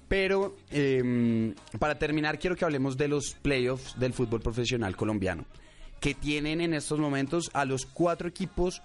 [0.08, 5.46] Pero eh, para terminar, quiero que hablemos de los playoffs del fútbol profesional colombiano,
[6.00, 8.82] que tienen en estos momentos a los cuatro equipos,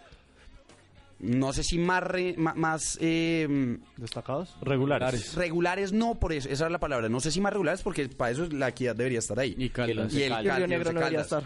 [1.19, 4.55] no sé si más, re- más eh, ¿Destacados?
[4.61, 5.35] Regulares.
[5.35, 8.31] regulares, no por eso, esa es la palabra, no sé si más regulares porque para
[8.31, 9.55] eso la equidad debería estar ahí.
[9.57, 10.13] Y Caldas.
[10.13, 11.43] Y el Cal- Negro no debería estar.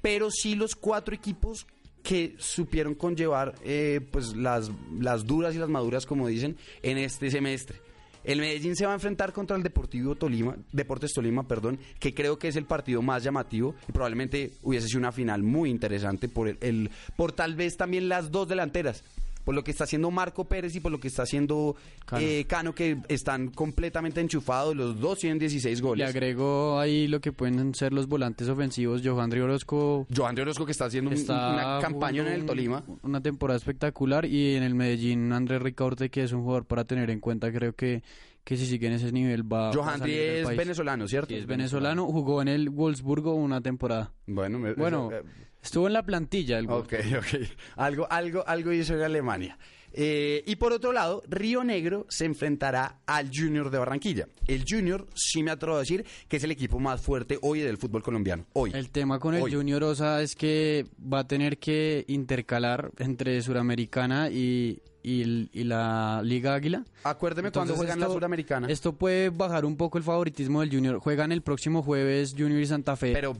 [0.00, 1.66] Pero sí los cuatro equipos
[2.02, 7.30] que supieron conllevar eh, pues las, las duras y las maduras, como dicen, en este
[7.30, 7.80] semestre.
[8.24, 12.38] El Medellín se va a enfrentar contra el Deportivo Tolima, Deportes Tolima, perdón, que creo
[12.38, 16.48] que es el partido más llamativo y probablemente hubiese sido una final muy interesante por
[16.48, 19.02] el, el- por tal vez también las dos delanteras,
[19.44, 21.76] por lo que está haciendo Marco Pérez y por lo que está haciendo
[22.06, 22.22] Cano.
[22.24, 26.08] eh, Cano, que están completamente enchufados, los dos tienen 16 Le goles.
[26.08, 29.02] agrego ahí lo que pueden ser los volantes ofensivos.
[29.04, 32.84] Johan Orozco Johan de Orozco que está haciendo un- una campaña en el Tolima.
[33.02, 37.10] Una temporada espectacular y en el Medellín Andrés Ricaurte que es un jugador para tener
[37.10, 37.50] en cuenta.
[37.52, 38.02] Creo que,
[38.44, 40.58] que si sigue en ese nivel va, va a Johan salir del es país.
[40.58, 41.28] venezolano, ¿cierto?
[41.28, 44.12] Sí, Es venezolano, jugó en el Wolfsburgo una temporada.
[44.26, 45.22] Bueno, me- Bueno, eso, eh,
[45.62, 47.48] estuvo en la plantilla ok, ok.
[47.76, 49.58] Algo, algo, algo hizo en Alemania.
[49.94, 54.28] Eh, y por otro lado, Río Negro se enfrentará al Junior de Barranquilla.
[54.46, 57.76] El Junior, sí me atrevo a decir, que es el equipo más fuerte hoy del
[57.76, 58.46] fútbol colombiano.
[58.54, 58.70] Hoy.
[58.74, 59.52] El tema con el Hoy.
[59.52, 66.22] Junior Osa es que va a tener que intercalar entre Suramericana y, y, y la
[66.24, 66.84] Liga Águila.
[67.04, 68.68] Acuérdeme cuando juegan la Suramericana.
[68.68, 70.98] Esto puede bajar un poco el favoritismo del Junior.
[71.00, 73.12] Juegan el próximo jueves Junior y Santa Fe.
[73.12, 73.34] Pero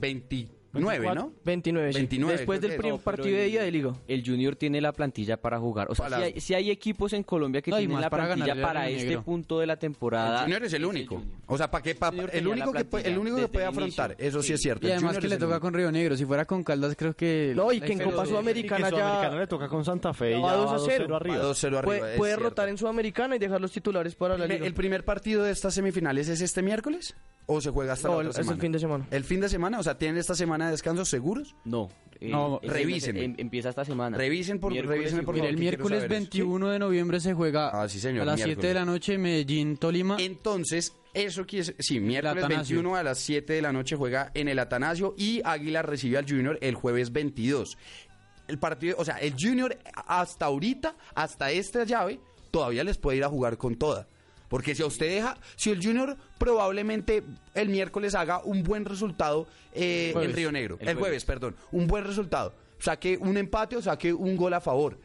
[0.73, 1.31] 29, ¿no?
[1.45, 1.99] 29, sí.
[1.99, 3.93] 29, Después del primer partido de el- día de liga.
[4.07, 5.87] El Junior tiene la plantilla para jugar.
[5.91, 8.01] O sea, Para- si hay, si hay equipos en Colombia que No, y tienen más
[8.01, 9.23] la para plantilla ganarle al para este Negro.
[9.23, 10.37] punto de la temporada.
[10.39, 11.21] El Junior es el único.
[11.47, 11.93] O sea, ¿para qué?
[11.95, 13.71] Pa- Junior el tenía único la que puede, el plantilla único que desde puede el
[13.73, 14.03] inicio.
[14.03, 14.25] afrontar.
[14.25, 14.87] Eso sí es cierto.
[14.87, 15.61] y El además Junior que es le el toca único.
[15.61, 16.17] con Río Negro.
[16.17, 17.53] Si fuera con Caldas, creo que.
[17.55, 20.55] No, y que en Copa Sudamericana ya le toca con Santa Fe y va ya
[20.57, 21.15] 2 a va 2-0 0.
[21.15, 21.37] arriba.
[21.37, 22.49] Va 2-0 arriba, puede, es puede cierto.
[22.49, 24.65] rotar en Sudamericana y dejar los titulares para la liga.
[24.65, 27.15] ¿El primer partido de estas semifinales es este miércoles?
[27.45, 28.61] ¿O se juega hasta No, la el- otra es el semana?
[28.61, 29.07] fin de semana.
[29.11, 29.77] ¿El fin de semana?
[29.79, 31.55] O sea, ¿tienen esta semana de descanso seguros?
[31.65, 31.89] No.
[32.19, 33.23] eh, No, revísenme.
[33.23, 34.17] em- Empieza esta semana.
[34.17, 35.45] Revisen por, Miércoles favor.
[35.45, 36.19] el miércoles saber eso.
[36.21, 38.55] 21 de noviembre se juega Ah, sí, señor, a las miércoles.
[38.61, 40.17] 7 de la noche Medellín Tolima.
[40.19, 42.75] Entonces, eso quiere sí, miércoles Atanasio.
[42.77, 46.25] 21 a las 7 de la noche juega en el Atanasio y Águila recibe al
[46.27, 47.77] Junior el jueves 22.
[48.47, 52.19] El partido, o sea, el Junior hasta ahorita, hasta esta llave,
[52.51, 54.07] todavía les puede ir a jugar con toda.
[54.53, 57.23] Porque si a usted deja, si el Junior probablemente
[57.55, 60.31] el miércoles haga un buen resultado eh, en.
[60.31, 64.37] Río Negro, El el, jueves, perdón, un buen resultado, saque un empate o saque un
[64.37, 64.99] gol a favor.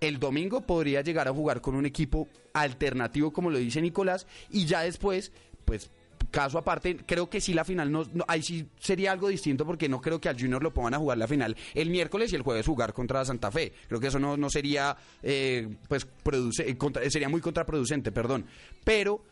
[0.00, 4.64] El domingo podría llegar a jugar con un equipo alternativo, como lo dice Nicolás, y
[4.64, 5.32] ya después,
[5.66, 5.90] pues
[6.30, 9.88] caso aparte, creo que sí la final no, no- ahí sí sería algo distinto porque
[9.88, 12.42] no creo que al Junior lo pongan a jugar la final el miércoles y el
[12.42, 13.72] jueves jugar contra Santa Fe.
[13.88, 18.44] Creo que eso no, no sería eh, pues produce, eh, contra- sería muy contraproducente, perdón.
[18.84, 19.22] Pero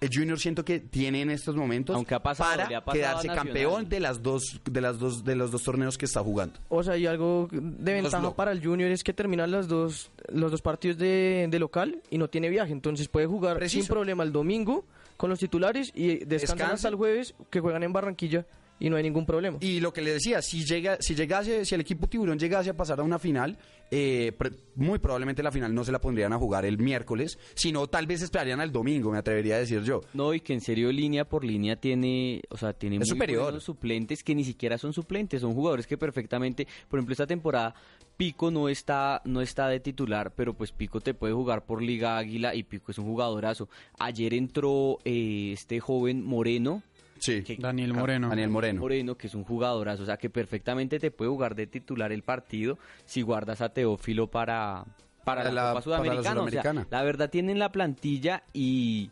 [0.00, 3.36] el Junior siento que tiene en estos momentos Aunque ha pasado, para ha quedarse Nacional.
[3.36, 6.60] campeón de las dos de las dos de los dos torneos que está jugando.
[6.68, 10.52] O sea, y algo de ventaja para el Junior es que terminan las dos, los
[10.52, 12.70] dos partidos de, de local y no tiene viaje.
[12.72, 13.82] Entonces puede jugar Preciso.
[13.82, 14.84] sin problema el domingo
[15.18, 16.72] con los titulares y descansan Descansa.
[16.74, 18.46] hasta el jueves que juegan en Barranquilla
[18.80, 19.58] y no hay ningún problema.
[19.60, 22.76] Y lo que le decía, si llega, si llegase, si el equipo tiburón llegase a
[22.76, 23.58] pasar a una final,
[23.90, 27.88] eh, pre- muy probablemente la final no se la pondrían a jugar el miércoles, sino
[27.88, 30.02] tal vez esperarían al domingo, me atrevería a decir yo.
[30.14, 33.42] No, y que en serio línea por línea tiene, o sea, tiene Es muy superior.
[33.42, 37.74] buenos suplentes que ni siquiera son suplentes, son jugadores que perfectamente, por ejemplo, esta temporada
[38.18, 42.18] Pico no está no está de titular, pero pues Pico te puede jugar por Liga
[42.18, 43.68] Águila y Pico es un jugadorazo.
[43.98, 46.82] Ayer entró eh, este joven Moreno,
[47.20, 47.42] Sí.
[47.44, 48.28] que- Daniel Moreno.
[48.28, 48.80] Daniel Moreno.
[48.80, 52.22] Moreno, que es un jugadorazo, o sea, que perfectamente te puede jugar de titular el
[52.24, 54.84] partido si guardas a Teófilo para,
[55.24, 56.20] para, Para la, la- Copa para la Sudamericana.
[56.20, 56.86] O sea, Sudamericana.
[56.90, 59.10] la verdad tienen la plantilla y,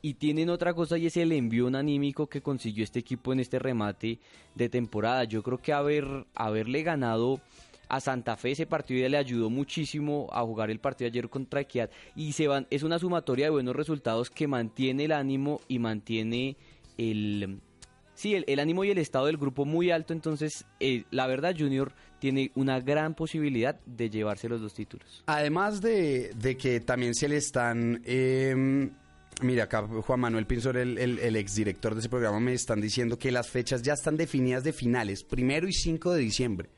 [0.00, 3.58] y tienen otra cosa y es el envío anímico que consiguió este equipo en este
[3.58, 4.18] remate
[4.54, 5.24] de temporada.
[5.24, 7.40] Yo creo que haber, haberle ganado
[7.88, 8.52] a Santa Fe.
[8.52, 11.90] Ese partido ya le ayudó muchísimo a jugar el partido ayer contra Equidad.
[12.14, 16.56] Y se van es una sumatoria de buenos resultados que mantiene el ánimo y mantiene
[16.98, 17.60] el
[18.14, 20.12] sí el, ánimo y el estado del grupo muy alto.
[20.12, 25.22] Entonces eh, la verdad Junior tiene una gran posibilidad de llevarse los dos títulos.
[25.26, 28.02] Además de, de que también se le están...
[28.04, 28.90] eh,
[29.42, 33.18] mira, acá Juan Manuel Pinzor, el, el, el exdirector de ese programa, me están diciendo
[33.18, 36.70] que las fechas ya están definidas de finales, primero y 5 de diciembre.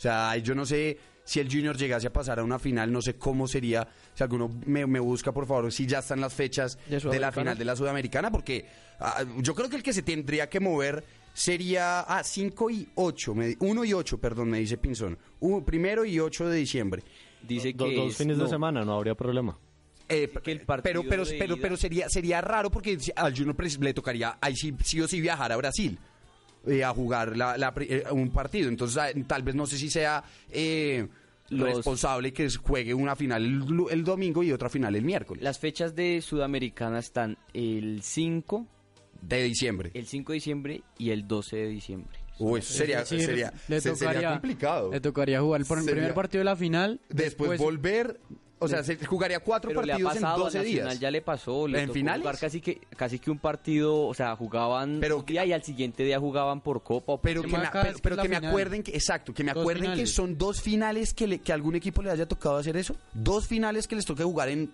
[0.00, 3.02] O sea, yo no sé si el Junior llegase a pasar a una final, no
[3.02, 3.86] sé cómo sería.
[4.14, 7.30] Si alguno me, me busca, por favor, si ya están las fechas ¿De de, la
[7.30, 8.64] final de la Sudamericana, porque
[8.98, 13.34] ah, yo creo que el que se tendría que mover sería ah, 5 y 8,
[13.58, 15.18] 1 y 8, perdón, me dice Pinzón.
[15.40, 17.02] Un- primero y 8 de diciembre.
[17.42, 19.58] dice Do- que dos es- fines de semana, no habría problema.
[20.08, 23.78] Eh, que el partido pero pero pero pero sería sería raro porque al Junior pues,
[23.78, 25.98] le tocaría ahí sí, sí o sí viajar a Brasil
[26.66, 28.68] eh, a jugar la- la pri- eh, un partido.
[28.68, 31.06] Entonces ah, tal vez no sé si sea eh,
[31.48, 33.44] Los- responsable que juegue una final
[33.90, 35.42] el, domingo y otra final el miércoles.
[35.42, 38.66] Las fechas de Sudamericana están el 5
[39.22, 39.90] de diciembre.
[39.94, 42.18] el 5 de diciembre y el 12 de diciembre.
[42.38, 44.90] Uy, eso sería, Es decir, sería, le se- sería tocaría- complicado.
[44.92, 47.00] Le tocaría jugar por el Sería- primer partido de la final.
[47.10, 48.18] después volver
[48.60, 51.00] o sea se jugaría cuatro pero le ha partidos en pasado 12 a Nacional días
[51.00, 52.20] ya le pasó le ¿En tocó finales?
[52.22, 55.62] jugar casi que casi que un partido o sea jugaban Pero un día y al
[55.64, 58.92] siguiente día jugaban por copa o Pero que, me, pero, que pero me acuerden que,
[58.92, 62.02] exacto, que me Dos acuerden que son dos finales que, le- que a algún equipo
[62.02, 62.94] le haya tocado hacer eso.
[63.14, 64.70] Dos finales que les toque jugar en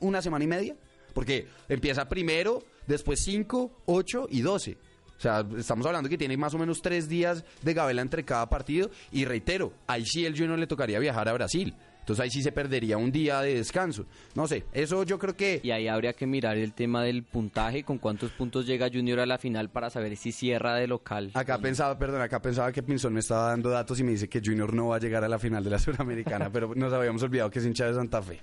[0.00, 0.76] una semana y media.
[1.14, 4.76] Porque empieza primero, después cinco, ocho y doce.
[5.16, 8.48] O sea, estamos hablando que tiene más o menos tres días de gabela entre cada
[8.50, 8.90] partido.
[9.10, 11.74] Y reitero, ahí sí el Junior le tocaría viajar a Brasil.
[12.06, 14.06] Entonces ahí sí se perdería un día de descanso.
[14.36, 15.58] No sé, eso yo creo que...
[15.60, 19.26] y ahí habría que mirar el tema del puntaje con cuántos puntos llega Junior a
[19.26, 23.12] la final para saber si cierra de local Acá pensaba, perdón, acá pensaba que Pinzón
[23.12, 25.40] me estaba dando datos y me dice que Junior no va a llegar a la
[25.40, 28.38] final de la Suramericana, pero nos habíamos olvidado que es hincha de Santa Fe.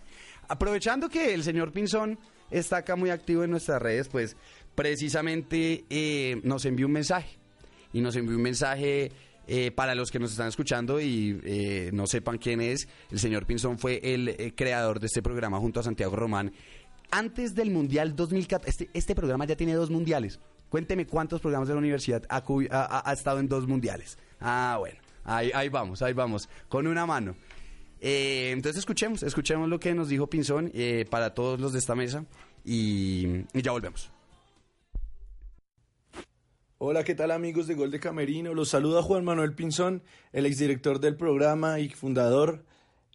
[0.49, 2.20] Aprovechando que el señor Pinzón
[2.51, 4.36] está acá muy activo en nuestras redes, pues
[4.76, 7.38] precisamente eh, nos envió un mensaje.
[7.93, 9.14] Y nos envió un mensaje
[9.48, 12.88] eh, para los que nos están escuchando y eh, no sepan quién es.
[13.12, 16.54] El señor Pinzón fue el eh, creador de este programa junto a Santiago Román.
[17.12, 20.39] Antes del Mundial 2014, este, este programa ya tiene dos mundiales.
[20.70, 24.18] Cuénteme cuántos programas de la universidad ha, estado en dos mundiales.
[24.39, 27.36] Ah, bueno, ahí, ahí vamos, ahí vamos, con una mano.
[28.02, 31.96] Eh, entonces escuchemos, escuchemos lo que nos dijo Pinzón eh, para todos los de esta
[31.96, 32.26] mesa
[32.66, 34.12] y ya volvemos.
[36.86, 38.54] Hola, ¿qué tal amigos de Gol de Camerino?
[38.54, 40.04] Los saluda Juan Manuel Pinzón,
[40.34, 42.66] el exdirector del programa y fundador.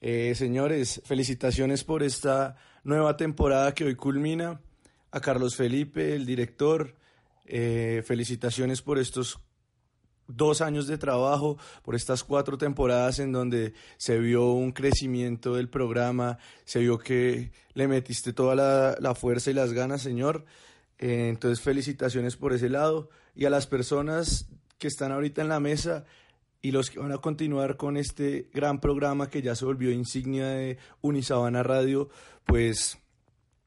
[0.01, 4.63] Eh, señores, felicitaciones por esta nueva temporada que hoy culmina.
[5.11, 6.95] A Carlos Felipe, el director,
[7.45, 9.39] eh, felicitaciones por estos
[10.27, 15.69] dos años de trabajo, por estas cuatro temporadas en donde se vio un crecimiento del
[15.69, 20.47] programa, se vio que le metiste toda la, fuerza y las ganas, señor.
[20.99, 23.11] Eh, entonces, felicitaciones por ese lado.
[23.39, 26.05] Y a las personas que están ahorita en la mesa
[26.61, 30.49] y los que van a continuar con este gran programa que ya se volvió insignia
[30.49, 32.09] de Unisabana Radio,
[32.47, 32.99] pues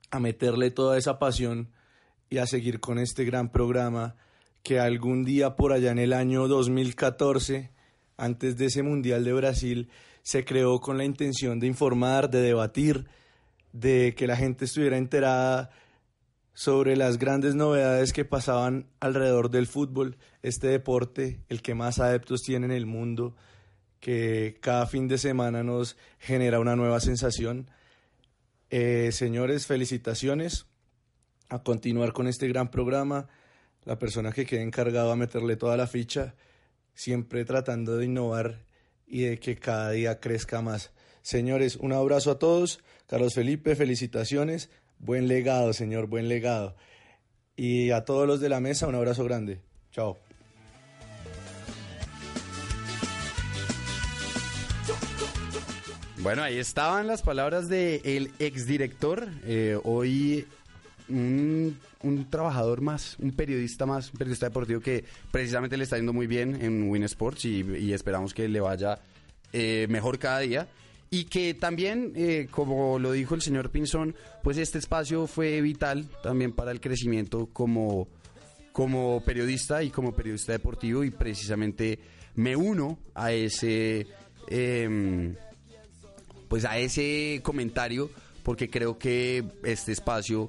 [0.09, 1.69] a meterle toda esa pasión
[2.29, 4.17] y a seguir con este gran programa
[4.61, 7.71] que algún día por allá en el año 2014,
[8.17, 9.89] antes de ese Mundial de Brasil,
[10.21, 13.07] se creó con la intención de informar, de debatir,
[13.71, 15.71] de que la gente estuviera enterada
[16.53, 22.41] sobre las grandes novedades que pasaban alrededor del fútbol, este deporte, el que más adeptos
[22.41, 23.35] tiene en el mundo,
[23.99, 27.69] que cada fin de semana nos genera una nueva sensación.
[28.69, 30.65] Eh, señores, felicitaciones
[31.49, 33.27] a continuar con este gran programa.
[33.83, 36.35] La persona que quede encargado a meterle toda la ficha,
[36.93, 38.65] siempre tratando de innovar
[39.07, 40.91] y de que cada día crezca más.
[41.21, 42.79] Señores, un abrazo a todos.
[43.07, 44.69] Carlos Felipe, felicitaciones.
[45.03, 46.75] Buen legado, señor, buen legado.
[47.55, 49.59] Y a todos los de la mesa, un abrazo grande.
[49.91, 50.19] Chao.
[56.19, 60.45] Bueno, ahí estaban las palabras del el exdirector, eh, hoy
[61.09, 61.79] un,
[62.29, 66.61] trabajador más, un periodista más, un periodista deportivo que precisamente le está yendo muy bien
[66.61, 68.99] en Win Sports y, y esperamos que le vaya
[69.51, 70.67] eh, mejor cada día.
[71.13, 76.07] Y que también, eh, como lo dijo el señor Pinzón, pues este espacio fue vital
[76.23, 78.07] también para el crecimiento como,
[78.71, 81.99] como periodista y como periodista deportivo y precisamente
[82.35, 84.07] me uno a ese...
[84.47, 85.35] em,
[86.47, 88.09] pues a ese comentario
[88.41, 90.47] porque creo que este espacio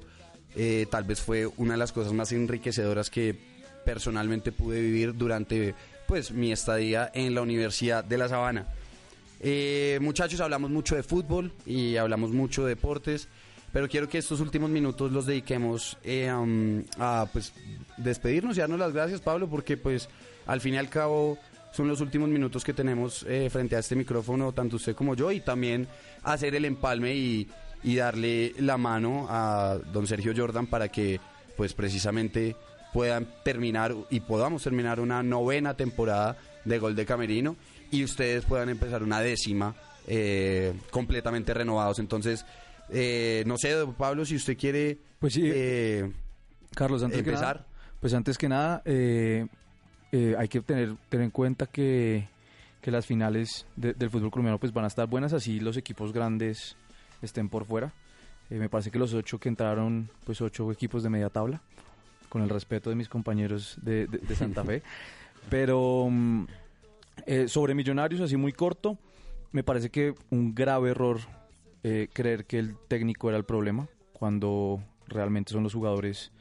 [0.55, 3.35] eh, tal vez fue una de las cosas más enriquecedoras que
[3.83, 5.75] personalmente pude vivir durante
[6.07, 8.65] pues mi estadía en la Universidad de La Sabana.
[9.45, 13.27] Eh, muchachos, hablamos mucho de fútbol y hablamos mucho de deportes,
[13.73, 16.31] pero quiero que estos últimos minutos los dediquemos eh,
[16.97, 17.51] a pues
[17.97, 20.07] despedirnos y darnos las gracias, Pablo, porque pues
[20.45, 21.37] al fin y al cabo
[21.73, 25.29] son los últimos minutos que tenemos eh, frente a este micrófono, tanto usted como yo,
[25.29, 25.89] y también
[26.23, 27.49] hacer el empalme y,
[27.83, 31.19] y darle la mano a don Sergio Jordan para que
[31.57, 32.55] pues precisamente
[32.93, 37.57] puedan terminar y podamos terminar una novena temporada de Gol de Camerino
[37.91, 39.75] y ustedes puedan empezar una décima
[40.07, 41.99] eh, completamente renovados.
[41.99, 42.45] Entonces,
[42.89, 46.11] eh, no sé, Pablo, si usted quiere Pues sí, eh,
[46.75, 47.57] Carlos, antes empezar.
[47.57, 47.67] que nada,
[47.99, 49.47] pues antes que nada, eh,
[50.11, 52.27] eh, hay que tener, tener en cuenta que,
[52.81, 56.11] que las finales de- del fútbol colombiano pues van a estar buenas, así los equipos
[56.11, 56.75] grandes
[57.21, 57.93] estén por fuera.
[58.49, 61.61] Eh, me parece que los ocho que entraron, pues ocho equipos de media tabla,
[62.27, 64.81] con el respeto de mis compañeros de, de- de Santa Fe.
[65.49, 66.45] Pero mm,
[67.25, 68.97] eh, sobre Millonarios, así muy corto,
[69.51, 71.19] me parece que un grave error
[71.83, 76.31] eh, creer que el técnico era el problema, cuando realmente son los jugadores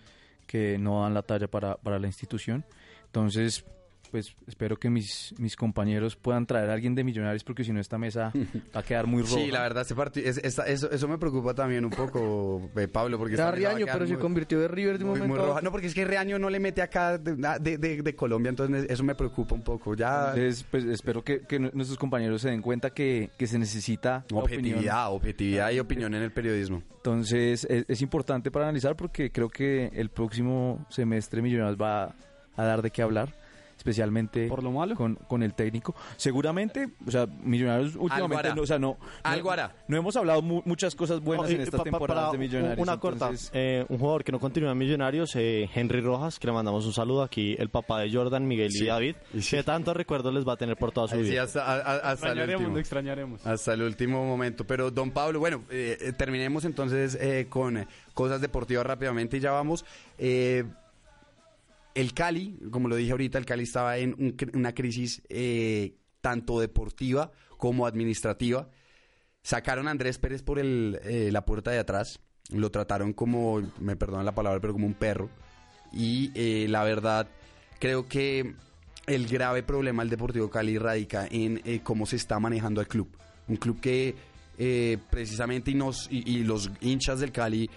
[0.47, 2.64] que no dan la talla para, para la institución.
[3.07, 3.64] Entonces,
[4.13, 7.81] pues espero que mis, mis compañeros puedan traer a alguien de Millonarios, porque si no
[7.81, 8.31] esta mesa
[8.77, 9.35] va a quedar muy roja.
[9.35, 12.87] Sí, la verdad, este partido, es- esta- eso, eso me preocupa también un poco, eh,
[12.87, 15.61] Pablo, porque Riaño, quedar pero se convirtió de River de un muy, momento roja.
[15.63, 18.87] No, porque es que Reaño no le mete acá de, de- de- de Colombia, entonces
[18.89, 19.95] eso me preocupa un poco.
[19.97, 24.27] Ya Entonces, pues espero que, que nuestros compañeros se den cuenta que, que se necesita
[24.31, 24.43] opinión.
[24.79, 26.83] objetividad, objetividad y opinión en el periodismo.
[26.97, 32.15] Entonces es, es importante para analizar porque creo que el próximo semestre Millonarios va
[32.55, 33.35] a dar de qué hablar,
[33.83, 34.95] especialmente Por lo malo.
[34.95, 35.95] con, con el técnico.
[36.16, 39.74] Seguramente, o sea, Millonarios últimamente, no, o sea, no, Algo no, hará.
[39.89, 42.78] no hemos hablado mu- muchas cosas buenas No, en y estas temporadas de Millonarios.
[42.78, 43.26] Una corta.
[43.26, 46.87] entonces- Eh, un jugador que no continúa en Millonarios, eh, Henry Rojas, que le mandamos
[46.87, 49.16] un saludo aquí, el papá de Jordan, Miguel y David,
[49.51, 51.43] que tantos recuerdos les va a tener por toda su Ahí sí, vida.
[51.43, 52.78] hasta, a- a- hasta el Extrañaremos, último.
[52.78, 53.47] extrañaremos.
[53.47, 54.64] Hasta el último momento.
[54.66, 59.51] Pero, don Pablo, bueno, eh, eh, terminemos entonces eh, con cosas deportivas rápidamente y ya
[59.53, 59.85] vamos.
[60.18, 60.64] Eh,
[61.95, 67.32] el Cali, como lo dije ahorita, el Cali estaba en una crisis eh, tanto deportiva
[67.57, 68.68] como administrativa.
[69.43, 72.20] Sacaron a Andrés Pérez por eh, la puerta de atrás.
[72.51, 75.30] Lo trataron como, me perdonan la palabra, pero como un perro.
[75.93, 77.28] Y eh, la verdad,
[77.78, 78.55] creo que
[79.07, 83.09] el grave problema del Deportivo Cali radica en cómo se está manejando el club.
[83.49, 84.14] Un club que
[85.11, 85.76] precisamente y,
[86.11, 87.68] y, los hinchas del Cali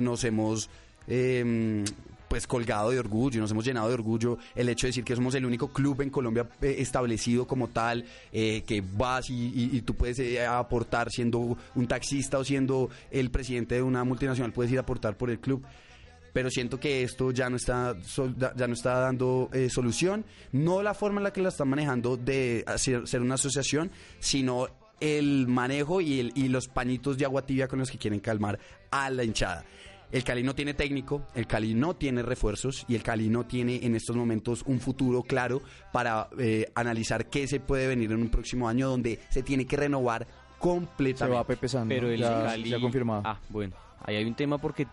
[0.00, 0.70] nos hemos
[1.06, 1.84] eh,
[2.30, 5.34] pues colgado de orgullo, nos hemos llenado de orgullo el hecho de decir que somos
[5.34, 9.94] el único club en Colombia eh, establecido como tal, eh, que vas y, y- tú
[9.96, 14.78] puedes eh, aportar siendo un taxista o siendo el presidente de una multinacional, puedes ir
[14.78, 15.64] a aportar por el club.
[16.32, 17.96] Pero siento que esto ya no está
[18.56, 20.24] ya no está dando eh, solución.
[20.52, 24.68] No la forma en la que la están manejando de hacer, ser una asociación sino
[25.00, 28.60] el manejo y, el- y los pañitos de agua tibia con los que quieren calmar
[28.92, 29.64] a la hinchada
[30.12, 33.84] el Cali no tiene técnico, el Cali no tiene refuerzos y el Cali no tiene
[33.84, 38.28] en estos momentos un futuro claro para eh, analizar qué se puede venir en un
[38.28, 40.26] próximo año donde se tiene que renovar
[40.58, 41.24] completamente.
[41.24, 41.66] Se va Pepe.
[41.88, 42.70] Pero el ya, Cali...
[42.70, 43.22] ya confirmado.
[43.24, 43.74] Ah, bueno.
[44.02, 44.86] Ahí hay un tema porque,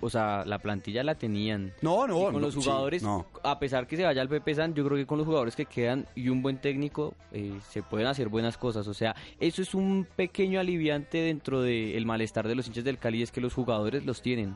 [0.00, 1.72] o sea, la plantilla la tenían.
[1.82, 3.26] No, no, Y con los sí, jugadores, no.
[3.42, 5.66] a pesar que se vaya el Pepe San, yo creo que con los jugadores que
[5.66, 8.86] quedan y un buen técnico eh, se pueden hacer buenas cosas.
[8.88, 13.22] O sea, eso es un pequeño aliviante dentro del malestar de los hinchas del Cali,
[13.22, 14.54] es que los jugadores los tienen.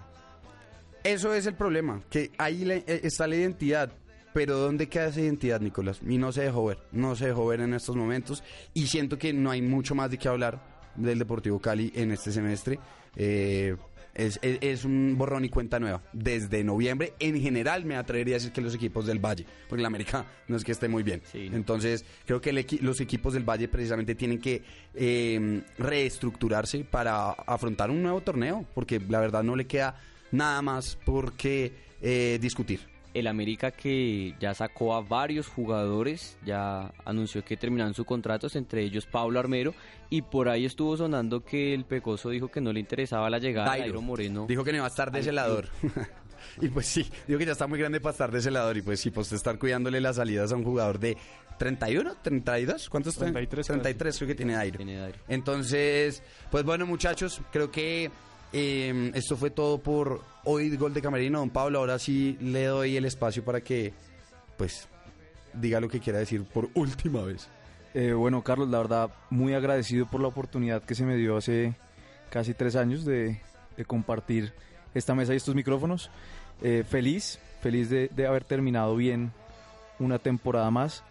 [1.03, 3.93] Eso es el problema, que ahí eh, está la identidad.
[4.33, 6.01] Pero ¿dónde queda esa identidad, Nicolás?
[6.07, 8.45] Y no se dejó ver, no se dejó ver en estos momentos.
[8.75, 10.61] Y siento que no hay mucho más de qué hablar
[10.95, 12.79] del Deportivo Cali en este semestre.
[13.17, 13.77] Eh,
[14.15, 16.03] es, es- es un borrón y cuenta nueva.
[16.13, 19.89] Desde noviembre, en general, me atrevería a decir que los equipos del Valle, porque la
[19.89, 21.23] América no es que esté muy bien.
[21.35, 24.63] Entonces, creo que el equi- los equipos del Valle precisamente tienen que
[24.95, 30.01] eh, reestructurarse para afrontar un nuevo torneo, porque la verdad no le queda
[30.33, 32.81] nada más por qué eh, discutir.
[33.13, 38.83] El América que ya sacó a varios jugadores, ya anunció que terminaron sus contratos, entre
[38.83, 39.75] ellos Pablo Armero,
[40.11, 43.73] y por ahí estuvo sonando que el Pecoso dijo que no le interesaba la llegada
[43.73, 43.85] de Dairo.
[43.85, 44.47] Dairo Moreno.
[44.47, 45.69] Dijo que no iba a estar de celador.
[46.61, 48.77] y pues sí, digo que ya está muy grande para estar de celador.
[48.77, 51.17] Y pues sí, pues estar cuidándole las salidas a un jugador de
[51.59, 53.33] 31, 32, ¿cuántos tiene?
[53.33, 54.79] 33 33 creo que tiene Dairo.
[55.29, 58.11] Entonces, pues bueno muchachos, creo que
[58.53, 61.39] eh, esto fue todo por hoy Gol de Camerino.
[61.39, 63.93] Don Pablo, ahora sí le doy el espacio para que,
[64.57, 64.89] pues,
[65.55, 67.49] diga lo que quiera decir por última vez.
[67.95, 71.75] Eh, bueno, Carlos, la verdad, muy agradecido por la oportunidad que se me dio hace
[72.31, 73.41] casi tres años de,
[73.77, 74.53] de compartir
[74.95, 76.11] esta mesa y estos micrófonos.
[76.63, 79.33] Eh, feliz, feliz de, de haber terminado bien
[79.99, 81.03] una temporada más.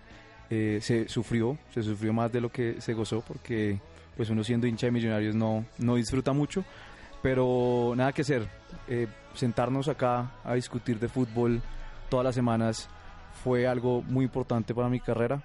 [0.49, 3.79] Eh, se sufrió, se sufrió más de lo que se gozó porque
[4.17, 6.65] pues uno siendo hincha de millonarios no, no disfruta mucho,
[7.21, 8.47] pero nada que hacer.
[8.87, 11.61] Eh, sentarnos acá a discutir de fútbol
[12.09, 12.89] todas las semanas
[13.43, 15.43] fue algo muy importante para mi carrera.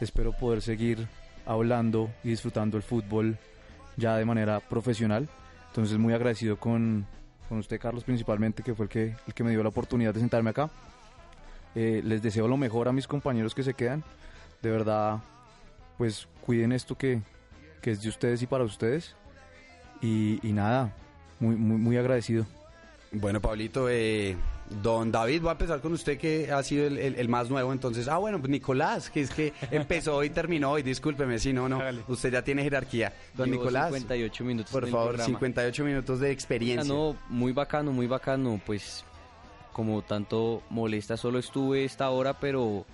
[0.00, 1.06] Espero poder seguir
[1.44, 3.38] hablando y disfrutando el fútbol
[3.96, 5.28] ya de manera profesional.
[5.68, 7.06] Entonces muy agradecido con,
[7.48, 10.20] con usted, Carlos, principalmente, que fue el que, el que me dio la oportunidad de
[10.20, 10.70] sentarme acá.
[11.74, 14.02] Eh, les deseo lo mejor a mis compañeros que se quedan.
[14.62, 15.18] De verdad,
[15.98, 17.20] pues cuiden esto que,
[17.82, 19.14] que es de ustedes y para ustedes.
[20.00, 20.94] Y, y nada,
[21.40, 22.46] muy, muy, muy agradecido.
[23.12, 24.36] Bueno, Pablito, eh,
[24.82, 27.72] don David, voy a empezar con usted que ha sido el, el- el más nuevo,
[27.72, 31.68] entonces, ah, bueno, pues Nicolás, que es que empezó y terminó hoy, discúlpeme, si no,
[31.68, 33.12] no, usted ya tiene jerarquía.
[33.34, 35.24] Don Llevo Nicolás, 58 minutos por favor, programa.
[35.26, 36.92] 58 minutos de experiencia.
[36.92, 38.60] Ah, no, muy bacano, muy bacano.
[38.66, 39.04] Pues
[39.72, 42.84] como tanto molesta, solo estuve esta hora, pero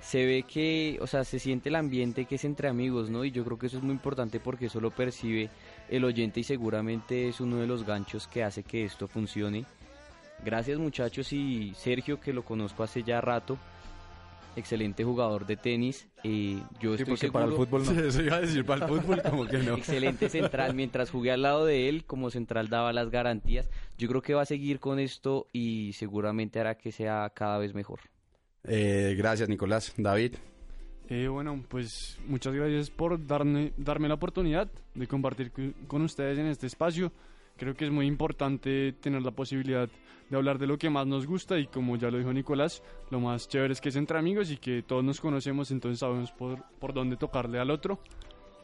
[0.00, 3.24] se ve que, o sea, se siente el ambiente que es entre amigos, ¿no?
[3.24, 5.50] Y yo creo que eso es muy importante porque eso lo percibe
[5.88, 9.64] el oyente y seguramente es uno de los ganchos que hace que esto funcione.
[10.44, 13.58] Gracias muchachos y Sergio que lo conozco hace ya rato,
[14.54, 16.06] excelente jugador de tenis.
[16.22, 18.00] eh, yo Sí, estoy porque para el fútbol no.
[18.00, 19.74] Eso iba a decir, para el fútbol como que no.
[19.76, 20.74] Excelente central.
[20.74, 23.68] Mientras jugué al lado de él, como central daba las garantías.
[23.98, 27.74] Yo creo que va a seguir con esto y seguramente hará que sea cada vez
[27.74, 27.98] mejor.
[28.64, 29.94] Eh, gracias, Nicolás.
[29.96, 30.34] David.
[31.08, 35.52] Eh, bueno, pues muchas gracias por darme, darme la oportunidad de compartir
[35.86, 37.12] con ustedes en este espacio.
[37.56, 39.88] Creo que es muy importante tener la posibilidad
[40.28, 43.20] de hablar de lo que más nos gusta y como ya lo dijo Nicolás, lo
[43.20, 46.62] más chévere es que es entre amigos y que todos nos conocemos, entonces sabemos por,
[46.78, 48.00] por dónde tocarle al otro.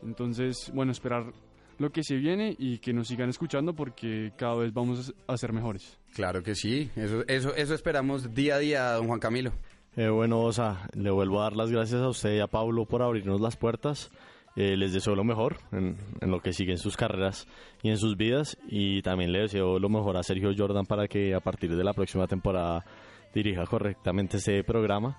[0.02, 1.32] Entonces, bueno, esperar
[1.78, 5.52] lo que se viene y que nos sigan escuchando porque cada vez vamos a ser
[5.52, 5.98] mejores.
[6.14, 9.52] Claro que sí, eso, eso, eso esperamos día a día, don Juan Camilo.
[9.96, 13.02] Eh, bueno, Osa, le vuelvo a dar las gracias a usted y a Pablo por
[13.02, 14.10] abrirnos las puertas.
[14.56, 17.46] Eh, les deseo lo mejor en, lo que siguen sus carreras
[17.82, 18.58] y en sus vidas.
[18.66, 21.92] Y también le deseo lo mejor a Sergio Jordan para que a partir de la
[21.92, 22.84] próxima temporada
[23.32, 25.16] dirija correctamente este programa.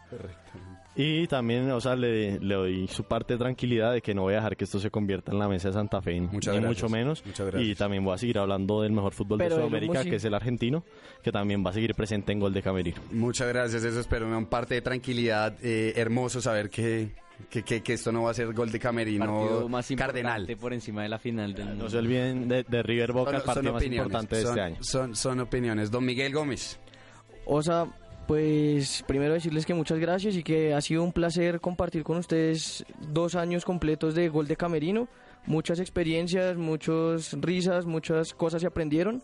[0.97, 4.33] Y también, o sea, le, le doy su parte de tranquilidad de que no voy
[4.33, 6.63] a dejar que esto se convierta en la mesa de Santa Fe, ni Muchas gracias.
[6.69, 7.25] mucho menos.
[7.25, 7.69] Muchas gracias.
[7.69, 10.23] Y también voy a seguir hablando del mejor fútbol Pero de el Sudamérica, que es
[10.23, 10.85] el argentino,
[11.21, 13.01] que también va a seguir presente en Gol de Camerino.
[13.11, 15.57] Muchas gracias, eso espero, me da un parte de tranquilidad.
[15.61, 17.09] eh, hermoso saber que,
[17.49, 20.47] que, que- que esto no va a ser gol de camerino Partido más cardenal.
[20.61, 21.83] por encima de la final del mundo.
[21.83, 24.41] No se olviden de, de River Boca, el Son- son partido más opiniones, importante de
[24.43, 24.77] son- este año.
[24.79, 25.91] Son, son opiniones.
[25.91, 26.79] Don Miguel Gómez.
[27.45, 27.87] Osa,
[28.27, 32.85] pues primero decirles que muchas gracias y que ha sido un placer compartir con ustedes
[33.11, 35.07] dos años completos de Gol de Camerino.
[35.45, 39.21] Muchas experiencias, muchas risas, muchas cosas se aprendieron.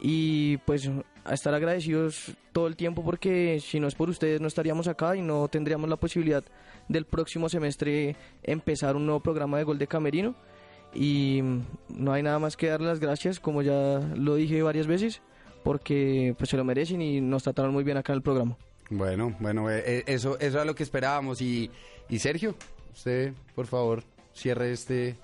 [0.00, 0.88] Y pues
[1.24, 5.16] a estar agradecidos todo el tiempo porque si no es por ustedes no estaríamos acá
[5.16, 6.44] y no tendríamos la posibilidad
[6.88, 8.14] del próximo semestre
[8.44, 10.36] empezar un nuevo programa de Gol de Camerino.
[10.94, 11.42] Y
[11.88, 15.20] no hay nada más que darles las gracias, como ya lo dije varias veces
[15.68, 18.56] porque pues se lo merecen y nos trataron muy bien acá en el programa.
[18.88, 21.42] Bueno, bueno, eh, eh, eso, eso era lo que esperábamos.
[21.42, 21.70] Y,
[22.08, 22.54] y Sergio,
[22.94, 24.02] usted, por favor,
[24.32, 25.16] cierre este,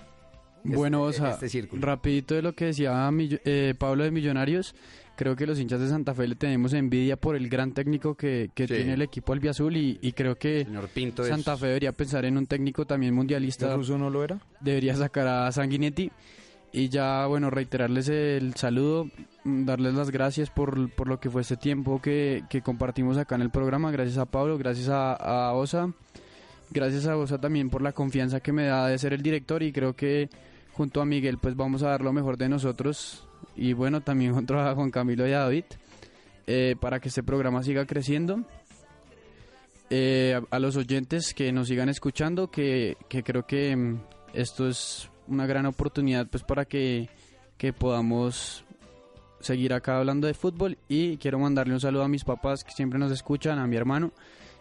[0.63, 1.81] Bueno, o este, sea, este círculo.
[1.87, 4.75] rapidito de lo que decía Millo- eh, Pablo de Millonarios,
[5.17, 8.51] creo que los hinchas de Santa Fe le tenemos envidia por el gran técnico que,
[8.55, 8.75] que Sí.
[8.75, 12.27] tiene el equipo albiazul y, y creo que Señor Pinto es- Santa Fe debería pensar
[12.27, 13.71] en un técnico también mundialista.
[13.71, 14.39] ¿El ruso no lo era?
[14.61, 16.11] Debería sacar a Sanguinetti
[16.77, 19.09] y ya, bueno, reiterarles el saludo.
[19.45, 23.37] mm, darles las gracias por, por lo que fue este tiempo que, que compartimos acá
[23.37, 23.93] en el programa.
[23.93, 25.93] Gracias a Pablo, gracias a, a Osa.
[26.71, 29.71] Gracias a Osa también por la confianza que me da de ser el director y
[29.71, 30.29] creo que
[30.73, 34.59] junto a Miguel pues vamos a dar lo mejor de nosotros y bueno también junto
[34.59, 35.67] a Juan Camilo y a David
[36.49, 38.43] eh, para que este programa siga creciendo.
[39.91, 44.01] Eh, a, a los oyentes que nos sigan escuchando, que, que creo que mm,
[44.33, 47.09] esto es una gran oportunidad pues para que,
[47.57, 48.65] que podamos
[49.41, 50.79] seguir acá hablando de fútbol.
[50.89, 54.13] Y quiero mandarle un saludo a mis papás que siempre nos escuchan, a mi hermano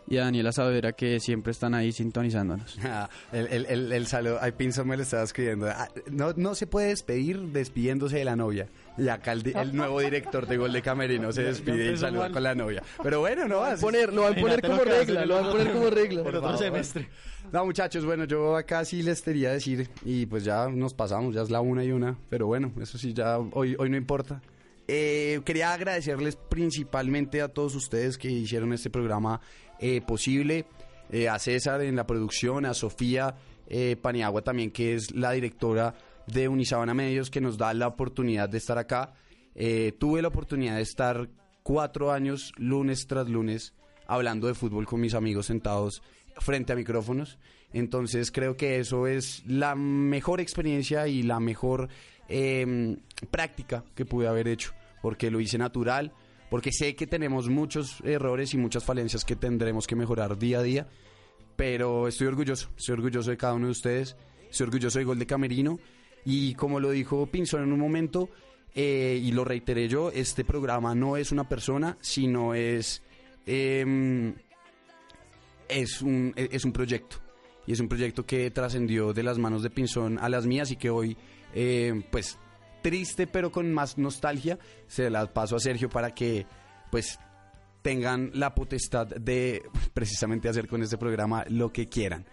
[0.08, 2.78] y a Daniela Saavedra que siempre están ahí sintonizándonos.
[2.86, 5.68] Ah, el, el, el, el saludo, ay, Pinzo me lo estaba escribiendo.
[5.68, 8.68] Ah, no, no se puede despedir despidiéndose de la novia.
[8.98, 12.32] Y acá el, el nuevo director de Gol de Camerino se despide y saluda mal.
[12.32, 12.84] con la novia.
[13.02, 15.52] Pero bueno, no van poner, lo van a poner como regla, el lo van a
[15.52, 16.24] poner como regla.
[16.24, 17.06] Por favor.
[17.52, 21.42] No, muchachos, bueno, yo acá sí les quería decir, y pues ya nos pasamos, ya
[21.42, 24.42] es la una y una, pero bueno, eso sí, ya hoy, hoy no importa.
[24.88, 29.40] Eh, quería agradecerles principalmente a todos ustedes que hicieron este programa
[29.80, 30.66] eh, posible,
[31.12, 33.36] eh, a César en la producción, a Sofía
[33.68, 35.96] eh, Paniagua también, que es la directora
[36.28, 39.14] de Unisabana Medios, que nos da la oportunidad de estar acá.
[39.56, 41.30] Eh, tuve la oportunidad de estar
[41.64, 43.74] cuatro años, lunes tras lunes,
[44.08, 46.02] hablando de fútbol con mis amigos sentados
[46.40, 47.38] frente a micrófonos.
[47.72, 51.90] Entonces creo que eso es la mejor experiencia y la mejor
[52.30, 52.98] eh,
[53.32, 56.14] práctica que pude haber hecho, porque lo hice natural,
[56.54, 60.62] porque sé que tenemos muchos errores y muchas falencias que tendremos que mejorar día a
[60.62, 60.88] día,
[61.56, 64.16] pero estoy orgulloso, estoy orgulloso de cada uno de ustedes,
[64.52, 65.80] estoy orgulloso de Gol de Camerino
[66.24, 68.30] y como lo dijo Pinzón en un momento,
[68.76, 73.02] eh, y lo reiteré yo, este programa no es una persona, sino es...
[73.48, 74.36] em,
[75.68, 77.16] es un, e, es un proyecto.
[77.66, 80.76] Y es un proyecto que trascendió de las manos de Pinzón a las mías y
[80.76, 81.18] que hoy,
[81.56, 82.38] eh, pues,
[82.84, 86.46] triste pero con más nostalgia, se las paso a Sergio para que,
[86.92, 87.18] pues,
[87.82, 89.64] tengan la potestad de
[89.96, 92.26] precisamente hacer con este programa lo que quieran.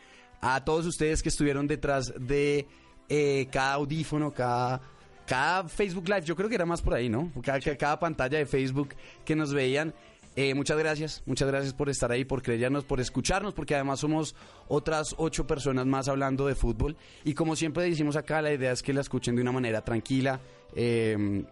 [0.42, 2.66] A todos ustedes que estuvieron detrás de
[3.09, 4.80] eh, cada audífono, cada,
[5.26, 7.32] cada Facebook Live, yo creo que era más por ahí, ¿no?
[7.42, 8.90] Cada, cada- cada pantalla de Facebook
[9.24, 9.92] que nos veían.
[10.37, 14.35] Eh, muchas gracias, muchas gracias por estar ahí, por creernos, por escucharnos, porque además somos
[14.68, 16.97] otras ocho personas más hablando de fútbol.
[17.24, 20.41] Y como siempre decimos acá, la idea es que la escuchen de una manera tranquila,
[20.74, 21.45] eh,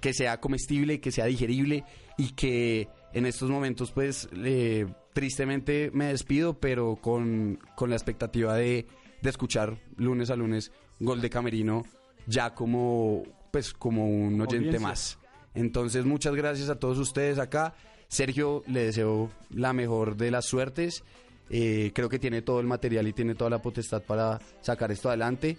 [0.00, 1.84] que sea comestible, que sea digerible
[2.16, 8.54] y que en estos momentos, pues, eh, tristemente me despido, pero con, con la expectativa
[8.54, 8.86] de,
[9.22, 11.84] de escuchar lunes a lunes Gol de Camerino
[12.26, 14.80] ya como, pues, como un oyente Audiencia.
[14.80, 15.18] más.
[15.54, 17.74] Entonces, muchas gracias a todos ustedes acá.
[18.10, 21.04] Sergio, le deseo la mejor de las suertes.
[21.48, 25.08] Eh, creo que tiene todo el material y tiene toda la potestad para sacar esto
[25.08, 25.56] adelante.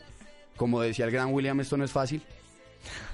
[0.58, 2.22] Como decía el gran William, esto no es fácil.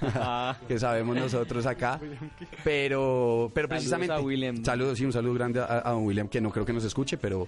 [0.68, 2.00] que sabemos nosotros acá.
[2.64, 4.14] Pero, pero Saludos precisamente.
[4.14, 4.64] a William.
[4.64, 7.16] Saludos, sí, un saludo grande a, a don William, que no creo que nos escuche,
[7.16, 7.46] pero,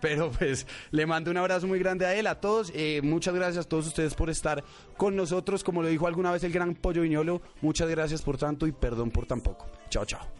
[0.00, 2.72] pero pues le mando un abrazo muy grande a él, a todos.
[2.74, 4.64] Eh, muchas gracias a todos ustedes por estar
[4.96, 5.62] con nosotros.
[5.62, 9.12] Como lo dijo alguna vez el gran Pollo Viñolo, muchas gracias por tanto y perdón
[9.12, 9.66] por tan poco.
[9.88, 10.37] Chao, chao.